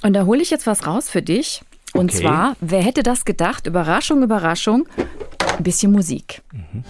Und 0.03 0.13
da 0.13 0.25
hole 0.25 0.41
ich 0.41 0.49
jetzt 0.49 0.67
was 0.67 0.85
raus 0.85 1.09
für 1.09 1.21
dich. 1.21 1.61
Und 1.93 2.11
okay. 2.11 2.21
zwar, 2.21 2.55
wer 2.61 2.81
hätte 2.81 3.03
das 3.03 3.25
gedacht? 3.25 3.67
Überraschung, 3.67 4.23
Überraschung, 4.23 4.87
ein 5.57 5.63
bisschen 5.63 5.91
Musik. 5.91 6.41
Mhm. 6.53 6.83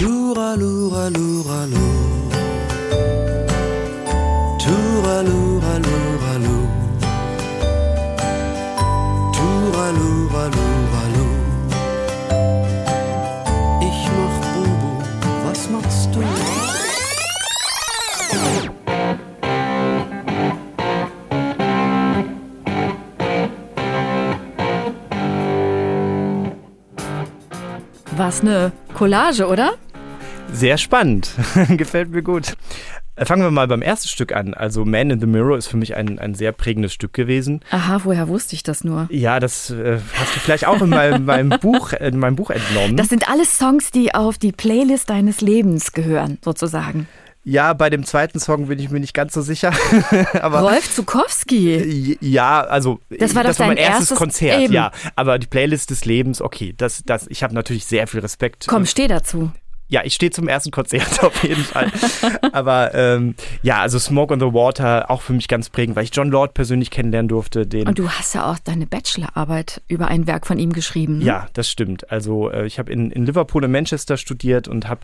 Lura, 0.00 0.54
lura, 0.54 1.08
lura, 1.08 1.64
lura. 1.64 1.97
Tura, 10.38 10.46
lura, 10.46 11.02
lura, 11.16 11.16
lura. 11.16 12.28
Was 28.16 28.40
eine 28.42 28.72
Collage, 28.94 29.46
oder? 29.46 29.74
Sehr 30.52 30.78
spannend. 30.78 31.30
Gefällt 31.68 32.10
mir 32.10 32.22
gut. 32.22 32.56
Äh, 33.18 33.26
fangen 33.26 33.42
wir 33.42 33.50
mal 33.50 33.66
beim 33.66 33.82
ersten 33.82 34.08
Stück 34.08 34.34
an. 34.34 34.54
Also 34.54 34.84
Man 34.84 35.10
in 35.10 35.20
the 35.20 35.26
Mirror 35.26 35.58
ist 35.58 35.66
für 35.66 35.76
mich 35.76 35.96
ein, 35.96 36.18
ein 36.18 36.34
sehr 36.34 36.52
prägendes 36.52 36.92
Stück 36.92 37.12
gewesen. 37.12 37.60
Aha, 37.70 38.00
woher 38.04 38.28
wusste 38.28 38.54
ich 38.54 38.62
das 38.62 38.84
nur? 38.84 39.08
Ja, 39.10 39.40
das 39.40 39.70
äh, 39.70 39.98
hast 40.14 40.36
du 40.36 40.40
vielleicht 40.40 40.66
auch 40.66 40.80
in 40.80 40.90
meinem, 40.90 41.24
meinem 41.26 41.58
Buch, 41.60 41.92
in 41.92 42.18
meinem 42.18 42.36
Buch 42.36 42.50
entnommen. 42.50 42.96
Das 42.96 43.08
sind 43.08 43.28
alles 43.28 43.58
Songs, 43.58 43.90
die 43.90 44.14
auf 44.14 44.38
die 44.38 44.52
Playlist 44.52 45.10
deines 45.10 45.40
Lebens 45.40 45.92
gehören, 45.92 46.38
sozusagen. 46.44 47.08
Ja, 47.44 47.72
bei 47.72 47.88
dem 47.88 48.04
zweiten 48.04 48.38
Song 48.40 48.66
bin 48.66 48.78
ich 48.78 48.90
mir 48.90 49.00
nicht 49.00 49.14
ganz 49.14 49.32
so 49.32 49.40
sicher. 49.40 49.72
aber 50.40 50.60
Rolf 50.60 50.94
Zukowski. 50.94 52.18
Ja, 52.20 52.60
also 52.60 53.00
das 53.08 53.34
war, 53.34 53.42
das 53.42 53.58
war 53.58 53.68
mein 53.68 53.78
erstes, 53.78 54.00
erstes 54.10 54.18
Konzert. 54.18 54.60
Eben. 54.60 54.74
Ja, 54.74 54.92
aber 55.16 55.38
die 55.38 55.46
Playlist 55.46 55.90
des 55.90 56.04
Lebens, 56.04 56.42
okay, 56.42 56.74
das, 56.76 57.02
das, 57.06 57.26
ich 57.28 57.42
habe 57.42 57.54
natürlich 57.54 57.86
sehr 57.86 58.06
viel 58.06 58.20
Respekt. 58.20 58.66
Komm, 58.68 58.84
steh 58.84 59.08
dazu. 59.08 59.50
Ja, 59.88 60.02
ich 60.04 60.14
stehe 60.14 60.30
zum 60.30 60.48
ersten 60.48 60.70
Konzert 60.70 61.22
auf 61.24 61.42
jeden 61.42 61.64
Fall. 61.64 61.90
Aber 62.52 62.94
ähm, 62.94 63.34
ja, 63.62 63.80
also 63.80 63.98
Smoke 63.98 64.34
on 64.34 64.40
the 64.40 64.46
Water 64.46 65.10
auch 65.10 65.22
für 65.22 65.32
mich 65.32 65.48
ganz 65.48 65.70
prägend, 65.70 65.96
weil 65.96 66.04
ich 66.04 66.14
John 66.14 66.28
Lord 66.28 66.52
persönlich 66.54 66.90
kennenlernen 66.90 67.28
durfte. 67.28 67.66
Den 67.66 67.88
Und 67.88 67.98
du 67.98 68.08
hast 68.10 68.34
ja 68.34 68.50
auch 68.50 68.58
deine 68.58 68.86
Bachelorarbeit 68.86 69.80
über 69.88 70.08
ein 70.08 70.26
Werk 70.26 70.46
von 70.46 70.58
ihm 70.58 70.72
geschrieben. 70.72 71.18
Ne? 71.18 71.24
Ja, 71.24 71.46
das 71.54 71.70
stimmt. 71.70 72.10
Also 72.12 72.50
äh, 72.50 72.66
ich 72.66 72.78
habe 72.78 72.92
in, 72.92 73.10
in 73.10 73.24
Liverpool 73.24 73.64
und 73.64 73.70
Manchester 73.70 74.18
studiert 74.18 74.68
und 74.68 74.88
habe 74.88 75.00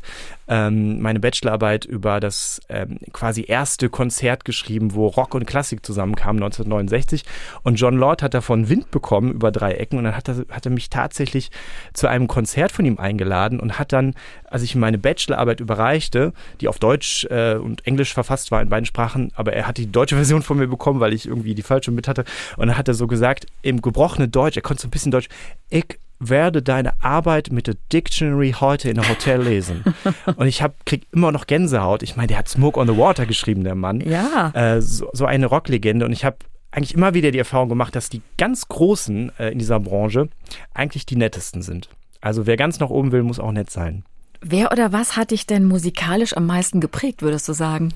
ähm, 0.49 1.01
meine 1.01 1.19
Bachelorarbeit 1.19 1.87
über 1.87 2.21
das 2.21 2.61
ähm, 2.69 2.99
quasi 3.13 3.45
erste 3.47 3.89
Konzert 3.89 4.45
geschrieben, 4.45 4.95
wo 4.95 5.07
Rock 5.07 5.35
und 5.35 5.47
Klassik 5.47 5.85
zusammenkamen, 5.85 6.43
1969. 6.43 7.25
Und 7.63 7.77
John 7.77 7.97
Lord 7.97 8.23
hat 8.23 8.35
davon 8.35 8.69
Wind 8.69 8.91
bekommen 8.91 9.33
über 9.33 9.51
drei 9.51 9.73
Ecken 9.73 9.99
und 9.99 10.05
dann 10.05 10.17
hat 10.17 10.29
er, 10.29 10.45
hat 10.51 10.67
er 10.67 10.73
mich 10.73 10.91
tatsächlich 10.91 11.51
zu 11.95 12.07
einem 12.07 12.29
Konzert 12.29 12.71
von 12.71 12.85
ihm 12.85 12.99
eingeladen 12.99 13.61
und 13.61 13.79
hat 13.79 13.93
dann, 13.93 14.15
als 14.45 14.63
ich 14.63 14.74
meine 14.75 14.99
Bachelorarbeit 14.99 15.61
überreichte, 15.61 16.33
die 16.61 16.69
auf 16.69 16.79
Deutsch 16.79 17.25
äh, 17.27 17.55
und 17.55 17.87
Englisch 17.87 18.13
verfasst 18.15 18.51
war 18.51 18.63
in 18.63 18.69
beiden 18.69 18.87
Sprachen, 18.87 19.31
aber 19.35 19.53
er 19.53 19.67
hat 19.67 19.79
die 19.79 19.91
deutsche 19.91 20.17
Version 20.17 20.43
von 20.43 20.59
mir 20.59 20.67
bekommen, 20.67 21.01
weil 21.01 21.13
ich 21.13 21.27
irgendwie 21.27 21.55
die 21.55 21.63
falsche 21.63 21.91
mit 21.91 22.09
hatte. 22.09 22.25
Und 22.57 22.69
dann 22.69 22.79
hat 22.79 22.89
er 22.89 22.95
so 22.95 23.07
gesagt, 23.07 23.47
im 23.63 23.83
gebrochenen 23.83 24.31
Deutsch, 24.31 24.57
er 24.57 24.63
konnte 24.63 24.83
so 24.83 24.89
ein 24.89 24.91
bisschen 24.91 25.13
Deutsch, 25.13 25.29
ich 25.71 25.99
werde 26.21 26.63
deine 26.63 27.03
Arbeit 27.03 27.51
mit 27.51 27.67
der 27.67 27.77
Dictionary 27.93 28.55
heute 28.59 28.89
in 28.89 28.99
einem 28.99 29.09
Hotel 29.09 29.43
lesen. 29.43 29.85
Und 30.37 30.47
ich 30.47 30.63
hab, 30.63 30.87
krieg 30.87 31.07
immer 31.13 31.33
noch 31.33 31.47
Gänsehaut. 31.47 32.03
Ich 32.03 32.17
meine, 32.17 32.29
der 32.29 32.39
hat 32.39 32.49
Smoke 32.49 32.79
on 32.79 32.87
the 32.87 32.97
Water 32.97 33.27
geschrieben, 33.27 33.65
der 33.65 33.75
Mann. 33.75 34.01
Ja. 34.01 34.51
Äh, 34.55 34.81
so, 34.81 35.11
so 35.13 35.27
eine 35.27 35.47
Rocklegende. 35.47 36.07
Und 36.07 36.13
ich 36.13 36.25
habe 36.25 36.37
eigentlich 36.71 36.95
immer 36.95 37.15
wieder 37.15 37.31
die 37.31 37.39
Erfahrung 37.39 37.69
gemacht, 37.69 37.95
dass 37.95 38.09
die 38.09 38.23
ganz 38.37 38.69
Großen 38.69 39.33
äh, 39.39 39.51
in 39.51 39.59
dieser 39.59 39.81
Branche 39.81 40.29
eigentlich 40.73 41.07
die 41.07 41.17
nettesten 41.17 41.63
sind. 41.63 41.89
Also 42.21 42.47
wer 42.47 42.57
ganz 42.57 42.81
nach 42.81 42.91
oben 42.91 43.13
will, 43.13 43.23
muss 43.23 43.39
auch 43.39 43.53
nett 43.53 43.71
sein. 43.71 44.05
Wer 44.47 44.73
oder 44.73 44.93
was 44.93 45.17
hat 45.17 45.31
dich 45.31 45.47
denn 45.47 45.65
musikalisch 45.65 46.37
am 46.37 46.45
meisten 46.47 46.81
geprägt, 46.81 47.23
würdest 47.23 47.49
du 47.49 47.55
sagen? 47.55 47.95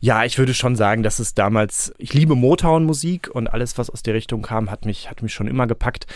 Ja, 0.00 0.24
ich 0.24 0.38
würde 0.38 0.54
schon 0.54 0.76
sagen, 0.76 1.02
dass 1.02 1.18
es 1.18 1.34
damals, 1.34 1.92
ich 1.98 2.14
liebe 2.14 2.36
Motown-Musik 2.36 3.28
und 3.30 3.48
alles, 3.48 3.76
was 3.76 3.90
aus 3.90 4.02
der 4.02 4.14
Richtung 4.14 4.40
kam, 4.40 4.70
hat 4.70 4.86
mich, 4.86 5.10
hat 5.10 5.22
mich 5.22 5.34
schon 5.34 5.46
immer 5.46 5.66
gepackt. 5.66 6.06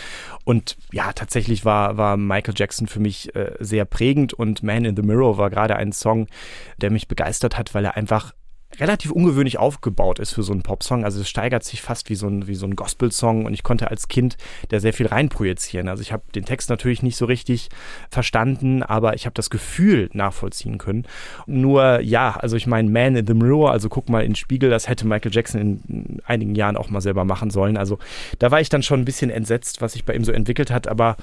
Und 0.43 0.77
ja, 0.91 1.13
tatsächlich 1.13 1.65
war, 1.65 1.97
war 1.97 2.17
Michael 2.17 2.55
Jackson 2.57 2.87
für 2.87 2.99
mich 2.99 3.35
äh, 3.35 3.51
sehr 3.59 3.85
prägend 3.85 4.33
und 4.33 4.63
Man 4.63 4.85
in 4.85 4.95
the 4.95 5.03
Mirror 5.03 5.37
war 5.37 5.51
gerade 5.51 5.75
ein 5.75 5.91
Song, 5.91 6.27
der 6.77 6.89
mich 6.89 7.07
begeistert 7.07 7.55
hat, 7.57 7.75
weil 7.75 7.85
er 7.85 7.95
einfach 7.95 8.33
relativ 8.79 9.11
ungewöhnlich 9.11 9.59
aufgebaut 9.59 10.19
ist 10.19 10.33
für 10.33 10.43
so 10.43 10.51
einen 10.51 10.63
Popsong. 10.63 11.03
Also 11.03 11.21
es 11.21 11.29
steigert 11.29 11.63
sich 11.63 11.81
fast 11.81 12.09
wie 12.09 12.15
so 12.15 12.27
ein, 12.27 12.47
wie 12.47 12.55
so 12.55 12.65
ein 12.65 12.75
Gospel-Song 12.75 13.45
und 13.45 13.53
ich 13.53 13.63
konnte 13.63 13.89
als 13.89 14.07
Kind 14.07 14.37
da 14.69 14.79
sehr 14.79 14.93
viel 14.93 15.07
reinprojizieren. 15.07 15.87
Also 15.87 16.01
ich 16.01 16.11
habe 16.11 16.23
den 16.33 16.45
Text 16.45 16.69
natürlich 16.69 17.03
nicht 17.03 17.15
so 17.15 17.25
richtig 17.25 17.69
verstanden, 18.09 18.83
aber 18.83 19.15
ich 19.15 19.25
habe 19.25 19.33
das 19.33 19.49
Gefühl 19.49 20.09
nachvollziehen 20.13 20.77
können. 20.77 21.05
Nur 21.45 21.99
ja, 22.01 22.35
also 22.35 22.55
ich 22.55 22.67
meine, 22.67 22.89
Man 22.89 23.15
in 23.15 23.27
the 23.27 23.33
Mirror, 23.33 23.71
also 23.71 23.89
guck 23.89 24.09
mal 24.09 24.21
in 24.21 24.31
den 24.31 24.35
Spiegel, 24.35 24.69
das 24.69 24.87
hätte 24.87 25.07
Michael 25.07 25.33
Jackson 25.33 25.61
in 25.61 26.21
einigen 26.25 26.55
Jahren 26.55 26.77
auch 26.77 26.89
mal 26.89 27.01
selber 27.01 27.25
machen 27.25 27.49
sollen. 27.49 27.77
Also 27.77 27.99
da 28.39 28.51
war 28.51 28.61
ich 28.61 28.69
dann 28.69 28.83
schon 28.83 29.01
ein 29.01 29.05
bisschen 29.05 29.29
entsetzt, 29.29 29.81
was 29.81 29.93
sich 29.93 30.05
bei 30.05 30.15
ihm 30.15 30.23
so 30.23 30.31
entwickelt 30.31 30.71
hat, 30.71 30.87
aber 30.87 31.17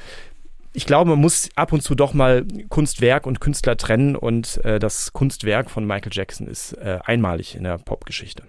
ich 0.73 0.87
glaube, 0.87 1.11
man 1.11 1.21
muss 1.21 1.49
ab 1.57 1.73
und 1.73 1.83
zu 1.83 1.95
doch 1.95 2.15
mal 2.15 2.47
Kunstwerk 2.69 3.27
und 3.27 3.41
Künstler 3.41 3.77
trennen 3.77 4.17
und 4.17 4.65
äh, 4.65 4.79
das 4.79 5.13
Kunstwerk 5.13 5.71
von 5.71 5.85
Michael 5.85 6.13
Jackson 6.13 6.47
ist 6.47 6.75
äh, 6.75 6.99
einmalig 7.05 7.55
in 7.57 7.65
der 7.65 7.79
Popgeschichte. 7.79 8.45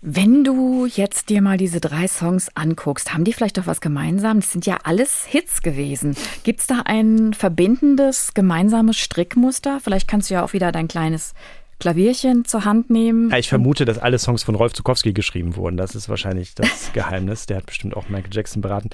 Wenn 0.00 0.44
du 0.44 0.86
jetzt 0.86 1.28
dir 1.28 1.42
mal 1.42 1.56
diese 1.56 1.80
drei 1.80 2.06
Songs 2.06 2.50
anguckst, 2.54 3.12
haben 3.12 3.24
die 3.24 3.32
vielleicht 3.32 3.58
doch 3.58 3.66
was 3.66 3.80
gemeinsam? 3.80 4.38
Das 4.38 4.52
sind 4.52 4.64
ja 4.64 4.78
alles 4.84 5.24
Hits 5.24 5.60
gewesen. 5.60 6.16
Gibt 6.44 6.60
es 6.60 6.66
da 6.68 6.82
ein 6.84 7.34
verbindendes, 7.34 8.32
gemeinsames 8.32 8.96
Strickmuster? 8.96 9.80
Vielleicht 9.82 10.06
kannst 10.06 10.30
du 10.30 10.34
ja 10.34 10.44
auch 10.44 10.52
wieder 10.52 10.70
dein 10.70 10.86
kleines 10.86 11.34
Klavierchen 11.80 12.44
zur 12.44 12.64
Hand 12.64 12.90
nehmen. 12.90 13.30
Ja, 13.30 13.38
ich 13.38 13.48
vermute, 13.48 13.84
dass 13.84 13.98
alle 13.98 14.18
Songs 14.20 14.44
von 14.44 14.54
Rolf 14.54 14.72
Zukowski 14.72 15.12
geschrieben 15.12 15.56
wurden. 15.56 15.76
Das 15.76 15.96
ist 15.96 16.08
wahrscheinlich 16.08 16.54
das 16.54 16.92
Geheimnis. 16.92 17.46
Der 17.46 17.58
hat 17.58 17.66
bestimmt 17.66 17.96
auch 17.96 18.08
Michael 18.08 18.32
Jackson 18.32 18.62
beraten. 18.62 18.90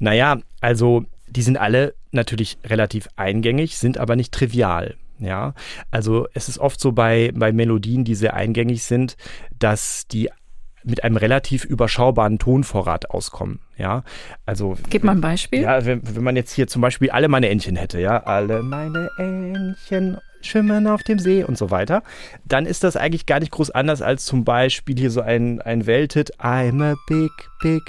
Naja, 0.00 0.38
also 0.60 1.04
die 1.32 1.42
sind 1.42 1.56
alle 1.56 1.94
natürlich 2.10 2.58
relativ 2.64 3.08
eingängig, 3.16 3.78
sind 3.78 3.98
aber 3.98 4.16
nicht 4.16 4.32
trivial. 4.32 4.96
Ja, 5.18 5.54
also 5.90 6.26
es 6.34 6.48
ist 6.48 6.58
oft 6.58 6.80
so 6.80 6.92
bei, 6.92 7.30
bei 7.34 7.52
Melodien, 7.52 8.04
die 8.04 8.16
sehr 8.16 8.34
eingängig 8.34 8.82
sind, 8.82 9.16
dass 9.56 10.06
die 10.08 10.30
mit 10.84 11.04
einem 11.04 11.16
relativ 11.16 11.64
überschaubaren 11.64 12.40
Tonvorrat 12.40 13.10
auskommen. 13.10 13.60
Ja, 13.76 14.02
also. 14.46 14.76
Gib 14.90 15.04
mal 15.04 15.12
ein 15.12 15.20
Beispiel. 15.20 15.62
Ja, 15.62 15.84
wenn, 15.84 16.02
wenn 16.02 16.24
man 16.24 16.34
jetzt 16.34 16.52
hier 16.52 16.66
zum 16.66 16.82
Beispiel 16.82 17.10
alle 17.10 17.28
meine 17.28 17.50
Entchen 17.50 17.76
hätte, 17.76 18.00
ja, 18.00 18.24
alle 18.24 18.62
meine 18.62 19.10
Entchen 19.16 20.18
schwimmen 20.40 20.88
auf 20.88 21.04
dem 21.04 21.20
See 21.20 21.44
und 21.44 21.56
so 21.56 21.70
weiter, 21.70 22.02
dann 22.44 22.66
ist 22.66 22.82
das 22.82 22.96
eigentlich 22.96 23.26
gar 23.26 23.38
nicht 23.38 23.52
groß 23.52 23.70
anders 23.70 24.02
als 24.02 24.24
zum 24.24 24.44
Beispiel 24.44 24.98
hier 24.98 25.10
so 25.12 25.20
ein, 25.20 25.60
ein 25.60 25.86
Welthit, 25.86 26.36
I'm 26.40 26.82
a 26.82 26.96
big, 27.06 27.30
big 27.62 27.82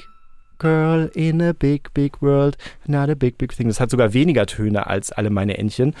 Girl 0.58 1.10
in 1.14 1.40
a 1.42 1.52
big, 1.52 1.92
big 1.94 2.20
world, 2.20 2.56
not 2.86 3.08
a 3.10 3.14
big, 3.14 3.38
big 3.38 3.54
thing. 3.54 3.68
Das 3.68 3.80
hat 3.80 3.90
sogar 3.90 4.12
weniger 4.12 4.46
Töne 4.46 4.86
als 4.86 5.12
alle 5.12 5.30
meine 5.30 5.58
Entchen. 5.58 5.94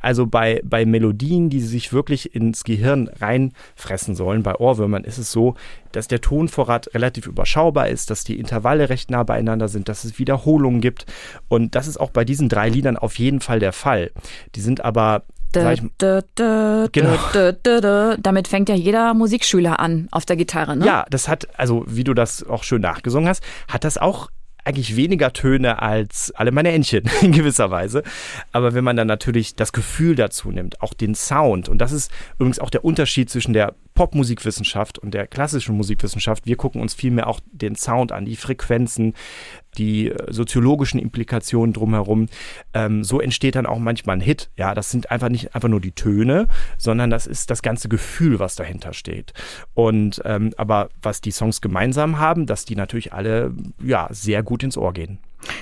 Also 0.00 0.26
bei, 0.26 0.60
bei 0.64 0.84
Melodien, 0.84 1.50
die 1.50 1.60
sich 1.60 1.92
wirklich 1.92 2.34
ins 2.34 2.64
Gehirn 2.64 3.08
reinfressen 3.08 4.14
sollen, 4.14 4.42
bei 4.42 4.54
Ohrwürmern 4.54 5.04
ist 5.04 5.18
es 5.18 5.32
so, 5.32 5.54
dass 5.92 6.08
der 6.08 6.20
Tonvorrat 6.20 6.94
relativ 6.94 7.26
überschaubar 7.26 7.88
ist, 7.88 8.10
dass 8.10 8.24
die 8.24 8.38
Intervalle 8.38 8.88
recht 8.88 9.10
nah 9.10 9.22
beieinander 9.22 9.68
sind, 9.68 9.88
dass 9.88 10.04
es 10.04 10.18
Wiederholungen 10.18 10.80
gibt. 10.80 11.06
Und 11.48 11.74
das 11.74 11.88
ist 11.88 11.98
auch 11.98 12.10
bei 12.10 12.24
diesen 12.24 12.48
drei 12.48 12.68
Liedern 12.68 12.96
auf 12.96 13.18
jeden 13.18 13.40
Fall 13.40 13.60
der 13.60 13.72
Fall. 13.72 14.10
Die 14.54 14.60
sind 14.60 14.84
aber 14.84 15.22
genau. 16.92 18.16
Damit 18.18 18.48
fängt 18.48 18.68
ja 18.68 18.74
jeder 18.74 19.14
Musikschüler 19.14 19.80
an 19.80 20.08
auf 20.10 20.26
der 20.26 20.36
Gitarre, 20.36 20.76
ne? 20.76 20.86
Ja, 20.86 21.06
das 21.10 21.28
hat, 21.28 21.48
also 21.58 21.84
wie 21.86 22.04
du 22.04 22.14
das 22.14 22.44
auch 22.44 22.62
schön 22.62 22.82
nachgesungen 22.82 23.28
hast, 23.28 23.42
hat 23.68 23.84
das 23.84 23.98
auch 23.98 24.28
eigentlich 24.66 24.96
weniger 24.96 25.32
Töne 25.32 25.80
als 25.80 26.32
alle 26.34 26.50
meine 26.50 26.72
Entchen 26.72 27.04
in 27.22 27.32
gewisser 27.32 27.70
Weise. 27.70 28.02
Aber 28.52 28.74
wenn 28.74 28.84
man 28.84 28.96
dann 28.96 29.06
natürlich 29.06 29.54
das 29.54 29.72
Gefühl 29.72 30.16
dazu 30.16 30.50
nimmt, 30.50 30.82
auch 30.82 30.92
den 30.92 31.14
Sound, 31.14 31.68
und 31.68 31.78
das 31.78 31.92
ist 31.92 32.10
übrigens 32.34 32.58
auch 32.58 32.70
der 32.70 32.84
Unterschied 32.84 33.30
zwischen 33.30 33.52
der 33.52 33.74
Popmusikwissenschaft 33.96 35.00
und 35.00 35.12
der 35.12 35.26
klassischen 35.26 35.76
Musikwissenschaft, 35.76 36.46
wir 36.46 36.56
gucken 36.56 36.80
uns 36.80 36.94
vielmehr 36.94 37.26
auch 37.26 37.40
den 37.50 37.74
Sound 37.74 38.12
an, 38.12 38.26
die 38.26 38.36
Frequenzen, 38.36 39.14
die 39.76 40.10
äh, 40.10 40.32
soziologischen 40.32 41.00
Implikationen 41.00 41.72
drumherum. 41.72 42.28
Ähm, 42.74 43.02
so 43.02 43.20
entsteht 43.20 43.56
dann 43.56 43.66
auch 43.66 43.78
manchmal 43.78 44.18
ein 44.18 44.20
Hit. 44.20 44.50
Ja, 44.56 44.74
das 44.74 44.90
sind 44.90 45.10
einfach 45.10 45.30
nicht 45.30 45.54
einfach 45.56 45.68
nur 45.68 45.80
die 45.80 45.92
Töne, 45.92 46.46
sondern 46.78 47.10
das 47.10 47.26
ist 47.26 47.50
das 47.50 47.62
ganze 47.62 47.88
Gefühl, 47.88 48.38
was 48.38 48.54
dahinter 48.54 48.92
steht. 48.92 49.32
Und 49.74 50.22
ähm, 50.24 50.52
aber 50.56 50.90
was 51.02 51.20
die 51.20 51.32
Songs 51.32 51.60
gemeinsam 51.60 52.18
haben, 52.20 52.46
dass 52.46 52.64
die 52.64 52.76
natürlich 52.76 53.12
alle 53.12 53.52
ja 53.82 54.08
sehr 54.10 54.44
gut 54.44 54.62
ins 54.62 54.76
Ohr 54.76 54.92
gehen. 54.92 55.18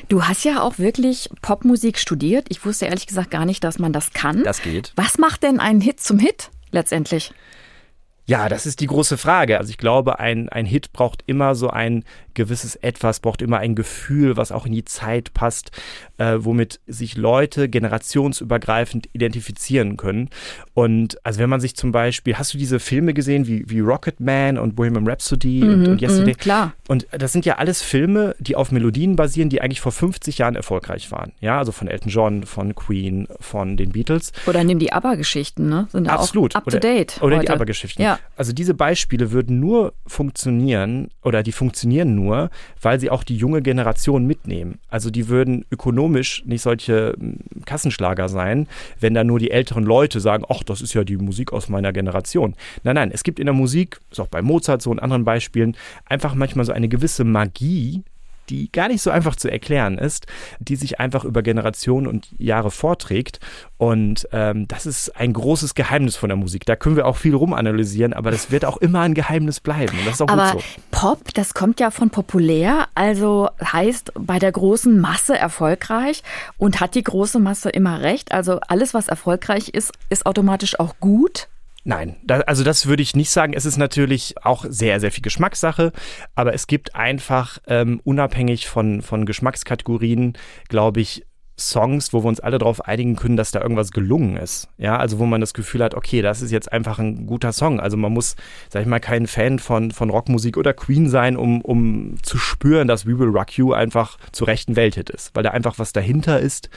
Du 0.08 0.24
hast 0.24 0.44
ja 0.44 0.60
auch 0.62 0.78
wirklich 0.78 1.30
Popmusik 1.40 1.98
studiert. 1.98 2.46
Ich 2.48 2.64
wusste 2.64 2.86
ehrlich 2.86 3.06
gesagt 3.06 3.30
gar 3.30 3.44
nicht, 3.44 3.62
dass 3.62 3.78
man 3.78 3.92
das 3.92 4.12
kann. 4.12 4.42
Das 4.42 4.60
geht. 4.62 4.92
Was 4.96 5.18
macht 5.18 5.42
denn 5.44 5.60
einen 5.60 5.80
Hit 5.80 6.00
zum 6.00 6.18
Hit 6.18 6.50
letztendlich? 6.72 7.32
Ja, 8.26 8.49
das 8.49 8.64
ist 8.64 8.81
die 8.81 8.87
große 8.87 9.19
Frage. 9.19 9.59
Also 9.59 9.71
ich 9.71 9.78
glaube, 9.78 10.19
ein, 10.19 10.49
ein 10.49 10.64
Hit 10.64 10.93
braucht 10.93 11.23
immer 11.26 11.54
so 11.54 11.69
ein 11.69 12.04
gewisses 12.33 12.75
Etwas, 12.76 13.21
braucht 13.21 13.43
immer 13.43 13.59
ein 13.59 13.75
Gefühl, 13.75 14.37
was 14.37 14.50
auch 14.50 14.66
in 14.66 14.73
die 14.73 14.85
Zeit 14.85 15.35
passt, 15.35 15.71
äh, 16.19 16.37
womit 16.38 16.81
sich 16.87 17.16
Leute 17.16 17.69
generationsübergreifend 17.69 19.09
identifizieren 19.12 19.97
können. 19.97 20.31
Und 20.73 21.25
also 21.25 21.40
wenn 21.40 21.50
man 21.50 21.61
sich 21.61 21.76
zum 21.76 21.93
Beispiel, 21.93 22.37
hast 22.37 22.54
du 22.54 22.59
diese 22.59 22.81
Filme 22.81 23.14
gesehen 23.14 23.47
wie, 23.47 23.69
wie 23.69 23.81
Rocket 23.81 24.21
Man 24.21 24.59
und 24.59 24.75
Bohemian 24.75 25.07
Rhapsody 25.07 25.62
mhm, 25.62 25.73
und, 25.73 25.88
und 25.88 26.02
Yesterday? 26.02 26.33
Mh, 26.33 26.38
klar. 26.38 26.73
Und 26.88 27.07
das 27.12 27.33
sind 27.33 27.45
ja 27.47 27.57
alles 27.57 27.83
Filme, 27.83 28.35
die 28.38 28.57
auf 28.57 28.73
Melodien 28.73 29.16
basieren, 29.16 29.49
die 29.49 29.61
eigentlich 29.61 29.81
vor 29.81 29.93
50 29.93 30.38
Jahren 30.38 30.57
erfolgreich 30.57 31.12
waren. 31.12 31.33
Ja, 31.40 31.59
also 31.59 31.73
von 31.73 31.88
Elton 31.88 32.11
John, 32.11 32.45
von 32.45 32.75
Queen, 32.75 33.28
von 33.38 33.76
den 33.76 33.93
Beatles. 33.93 34.33
Oder 34.47 34.64
nimm 34.64 34.78
die 34.78 34.93
ABBA-Geschichten, 34.93 35.69
ne? 35.69 35.88
Sind 35.93 36.09
Absolut. 36.09 36.57
up 36.57 36.64
to 36.69 36.78
date. 36.78 37.19
Oder, 37.19 37.37
oder 37.37 37.38
die 37.40 37.50
ABBA-Geschichten. 37.50 38.02
Ja. 38.02 38.13
Also 38.37 38.52
diese 38.52 38.75
Beispiele 38.75 39.33
würden 39.33 39.61
nur 39.61 39.92
funktionieren 40.06 41.09
oder 41.23 41.42
die 41.42 41.52
funktionieren 41.52 42.14
nur, 42.14 42.50
weil 42.80 42.99
sie 42.99 43.11
auch 43.11 43.23
die 43.25 43.37
junge 43.37 43.62
Generation 43.62 44.26
mitnehmen. 44.26 44.78
Also 44.88 45.11
die 45.11 45.28
würden 45.28 45.64
ökonomisch 45.71 46.44
nicht 46.44 46.62
solche 46.62 47.14
hm, 47.18 47.38
Kassenschlager 47.64 48.28
sein, 48.28 48.66
wenn 49.00 49.14
da 49.14 49.25
nur 49.25 49.38
die 49.38 49.50
älteren 49.50 49.85
Leute 49.85 50.21
sagen, 50.21 50.44
ach, 50.49 50.62
das 50.62 50.80
ist 50.80 50.94
ja 50.94 51.04
die 51.04 51.16
Musik 51.16 51.52
aus 51.52 51.68
meiner 51.68 51.92
Generation. 51.92 52.54
Nein, 52.83 52.97
nein, 52.97 53.11
es 53.12 53.23
gibt 53.23 53.38
in 53.38 53.47
der 53.47 53.54
Musik, 53.54 54.00
ist 54.11 54.21
auch 54.21 54.28
bei 54.28 54.42
Mozart 54.42 54.83
so 54.83 54.90
und 54.90 55.00
anderen 55.00 55.25
Beispielen, 55.25 55.76
einfach 56.06 56.35
manchmal 56.35 56.64
so 56.64 56.73
eine 56.73 56.88
gewisse 56.88 57.25
Magie, 57.25 58.02
die 58.48 58.70
gar 58.70 58.88
nicht 58.88 59.02
so 59.02 59.10
einfach 59.10 59.36
zu 59.36 59.50
erklären 59.50 59.98
ist, 59.98 60.26
die 60.58 60.76
sich 60.76 61.00
einfach 61.00 61.24
über 61.24 61.42
Generationen 61.42 62.06
und 62.06 62.28
Jahre 62.38 62.70
vorträgt. 62.70 63.40
Und 63.76 64.28
ähm, 64.32 64.66
das 64.68 64.86
ist 64.86 65.16
ein 65.16 65.32
großes 65.32 65.74
Geheimnis 65.74 66.16
von 66.16 66.28
der 66.28 66.36
Musik. 66.36 66.64
Da 66.64 66.76
können 66.76 66.96
wir 66.96 67.06
auch 67.06 67.16
viel 67.16 67.34
rumanalysieren, 67.34 68.12
aber 68.12 68.30
das 68.30 68.50
wird 68.50 68.64
auch 68.64 68.76
immer 68.78 69.00
ein 69.00 69.14
Geheimnis 69.14 69.60
bleiben. 69.60 69.98
Und 69.98 70.06
das 70.06 70.14
ist 70.14 70.22
auch 70.22 70.28
aber 70.28 70.52
gut 70.52 70.62
so. 70.62 70.80
Pop, 70.90 71.34
das 71.34 71.54
kommt 71.54 71.80
ja 71.80 71.90
von 71.90 72.10
populär, 72.10 72.88
also 72.94 73.48
heißt 73.60 74.12
bei 74.14 74.38
der 74.38 74.52
großen 74.52 75.00
Masse 75.00 75.36
erfolgreich 75.36 76.22
und 76.58 76.80
hat 76.80 76.94
die 76.94 77.02
große 77.02 77.38
Masse 77.38 77.70
immer 77.70 78.00
recht. 78.00 78.32
Also 78.32 78.60
alles, 78.68 78.94
was 78.94 79.08
erfolgreich 79.08 79.68
ist, 79.68 79.92
ist 80.10 80.26
automatisch 80.26 80.78
auch 80.78 80.94
gut. 81.00 81.48
Nein, 81.84 82.16
da, 82.24 82.40
also 82.40 82.64
das 82.64 82.86
würde 82.86 83.02
ich 83.02 83.14
nicht 83.14 83.30
sagen. 83.30 83.52
Es 83.52 83.66
ist 83.66 83.76
natürlich 83.76 84.34
auch 84.42 84.64
sehr, 84.66 85.00
sehr 85.00 85.12
viel 85.12 85.22
Geschmackssache, 85.22 85.92
aber 86.34 86.54
es 86.54 86.66
gibt 86.66 86.94
einfach 86.94 87.58
ähm, 87.66 88.00
unabhängig 88.04 88.66
von, 88.68 89.02
von 89.02 89.26
Geschmackskategorien, 89.26 90.32
glaube 90.68 91.02
ich, 91.02 91.26
Songs, 91.56 92.12
wo 92.12 92.24
wir 92.24 92.28
uns 92.28 92.40
alle 92.40 92.58
darauf 92.58 92.84
einigen 92.84 93.14
können, 93.14 93.36
dass 93.36 93.52
da 93.52 93.60
irgendwas 93.60 93.92
gelungen 93.92 94.36
ist. 94.36 94.68
Ja, 94.76 94.96
also 94.96 95.20
wo 95.20 95.26
man 95.26 95.40
das 95.40 95.54
Gefühl 95.54 95.84
hat, 95.84 95.94
okay, 95.94 96.20
das 96.20 96.42
ist 96.42 96.50
jetzt 96.50 96.72
einfach 96.72 96.98
ein 96.98 97.26
guter 97.26 97.52
Song. 97.52 97.78
Also 97.78 97.96
man 97.96 98.12
muss, 98.12 98.34
sag 98.70 98.82
ich 98.82 98.88
mal, 98.88 98.98
kein 98.98 99.28
Fan 99.28 99.60
von, 99.60 99.92
von 99.92 100.10
Rockmusik 100.10 100.56
oder 100.56 100.72
Queen 100.72 101.08
sein, 101.08 101.36
um, 101.36 101.60
um 101.60 102.16
zu 102.22 102.38
spüren, 102.38 102.88
dass 102.88 103.06
We 103.06 103.18
Will 103.18 103.28
Rock 103.28 103.56
You 103.56 103.72
einfach 103.72 104.18
zu 104.32 104.44
rechten 104.44 104.74
Welthit 104.74 105.10
ist, 105.10 105.30
weil 105.34 105.44
da 105.44 105.50
einfach 105.50 105.78
was 105.78 105.92
dahinter 105.92 106.40
ist, 106.40 106.70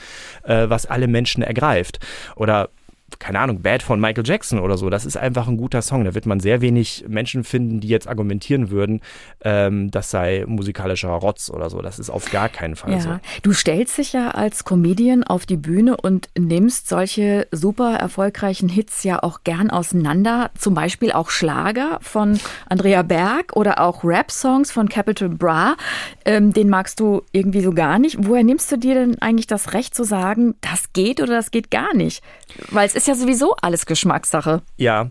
äh, 0.44 0.68
was 0.68 0.86
alle 0.86 1.08
Menschen 1.08 1.42
ergreift. 1.42 1.98
Oder 2.36 2.70
keine 3.18 3.40
Ahnung, 3.40 3.62
Bad 3.62 3.82
von 3.82 4.00
Michael 4.00 4.26
Jackson 4.26 4.60
oder 4.60 4.76
so. 4.76 4.90
Das 4.90 5.06
ist 5.06 5.16
einfach 5.16 5.48
ein 5.48 5.56
guter 5.56 5.82
Song. 5.82 6.04
Da 6.04 6.14
wird 6.14 6.26
man 6.26 6.40
sehr 6.40 6.60
wenig 6.60 7.04
Menschen 7.08 7.42
finden, 7.42 7.80
die 7.80 7.88
jetzt 7.88 8.06
argumentieren 8.06 8.70
würden, 8.70 9.00
ähm, 9.42 9.90
das 9.90 10.10
sei 10.10 10.44
musikalischer 10.46 11.08
Rotz 11.08 11.50
oder 11.50 11.70
so. 11.70 11.80
Das 11.80 11.98
ist 11.98 12.10
auf 12.10 12.30
gar 12.30 12.48
keinen 12.48 12.76
Fall 12.76 12.92
ja. 12.92 13.00
so. 13.00 13.18
Du 13.42 13.52
stellst 13.52 13.98
dich 13.98 14.12
ja 14.12 14.32
als 14.32 14.64
Comedian 14.64 15.24
auf 15.24 15.46
die 15.46 15.56
Bühne 15.56 15.96
und 15.96 16.28
nimmst 16.38 16.88
solche 16.88 17.46
super 17.50 17.96
erfolgreichen 17.96 18.68
Hits 18.68 19.02
ja 19.04 19.22
auch 19.22 19.40
gern 19.42 19.70
auseinander. 19.70 20.50
Zum 20.56 20.74
Beispiel 20.74 21.12
auch 21.12 21.30
Schlager 21.30 21.98
von 22.02 22.38
Andrea 22.68 23.02
Berg 23.02 23.56
oder 23.56 23.80
auch 23.80 24.04
Rap-Songs 24.04 24.70
von 24.70 24.88
Capital 24.88 25.30
Bra. 25.30 25.76
Ähm, 26.24 26.52
den 26.52 26.68
magst 26.68 27.00
du 27.00 27.22
irgendwie 27.32 27.62
so 27.62 27.72
gar 27.72 27.98
nicht. 27.98 28.16
Woher 28.20 28.44
nimmst 28.44 28.70
du 28.70 28.76
dir 28.76 28.94
denn 28.94 29.20
eigentlich 29.20 29.46
das 29.46 29.72
Recht 29.72 29.94
zu 29.94 30.04
sagen, 30.04 30.54
das 30.60 30.92
geht 30.92 31.20
oder 31.20 31.34
das 31.34 31.50
geht 31.50 31.70
gar 31.70 31.94
nicht? 31.94 32.22
Weil 32.70 32.86
es 32.86 32.97
ist 32.98 33.06
ja 33.08 33.14
sowieso 33.14 33.54
alles 33.62 33.86
Geschmackssache. 33.86 34.62
Ja, 34.76 35.10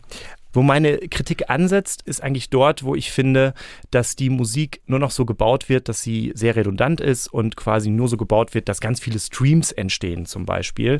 wo 0.53 0.63
meine 0.63 0.97
Kritik 0.97 1.49
ansetzt, 1.49 2.01
ist 2.03 2.23
eigentlich 2.23 2.49
dort, 2.49 2.83
wo 2.83 2.95
ich 2.95 3.11
finde, 3.11 3.53
dass 3.91 4.15
die 4.15 4.29
Musik 4.29 4.81
nur 4.85 4.99
noch 4.99 5.11
so 5.11 5.25
gebaut 5.25 5.69
wird, 5.69 5.89
dass 5.89 6.01
sie 6.01 6.31
sehr 6.35 6.55
redundant 6.55 7.01
ist 7.01 7.27
und 7.27 7.55
quasi 7.55 7.89
nur 7.89 8.07
so 8.07 8.17
gebaut 8.17 8.53
wird, 8.53 8.69
dass 8.69 8.79
ganz 8.79 8.99
viele 8.99 9.19
Streams 9.19 9.71
entstehen 9.71 10.25
zum 10.25 10.45
Beispiel, 10.45 10.99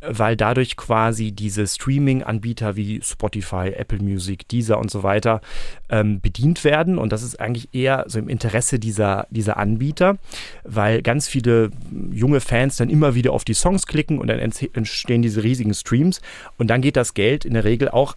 weil 0.00 0.36
dadurch 0.36 0.76
quasi 0.76 1.32
diese 1.32 1.66
Streaming-Anbieter 1.66 2.76
wie 2.76 3.00
Spotify, 3.02 3.72
Apple 3.76 4.00
Music, 4.00 4.48
Deezer 4.48 4.78
und 4.78 4.90
so 4.90 5.02
weiter 5.02 5.40
ähm, 5.88 6.20
bedient 6.20 6.64
werden. 6.64 6.98
Und 6.98 7.12
das 7.12 7.22
ist 7.22 7.40
eigentlich 7.40 7.68
eher 7.72 8.04
so 8.08 8.18
im 8.18 8.28
Interesse 8.28 8.78
dieser, 8.78 9.26
dieser 9.30 9.56
Anbieter, 9.56 10.18
weil 10.64 11.02
ganz 11.02 11.28
viele 11.28 11.70
junge 12.12 12.40
Fans 12.40 12.76
dann 12.76 12.90
immer 12.90 13.14
wieder 13.14 13.32
auf 13.32 13.44
die 13.44 13.54
Songs 13.54 13.86
klicken 13.86 14.18
und 14.18 14.28
dann 14.28 14.38
entstehen 14.38 15.22
diese 15.22 15.42
riesigen 15.42 15.74
Streams. 15.74 16.20
Und 16.58 16.68
dann 16.68 16.80
geht 16.80 16.96
das 16.96 17.14
Geld 17.14 17.44
in 17.44 17.54
der 17.54 17.64
Regel 17.64 17.88
auch 17.88 18.16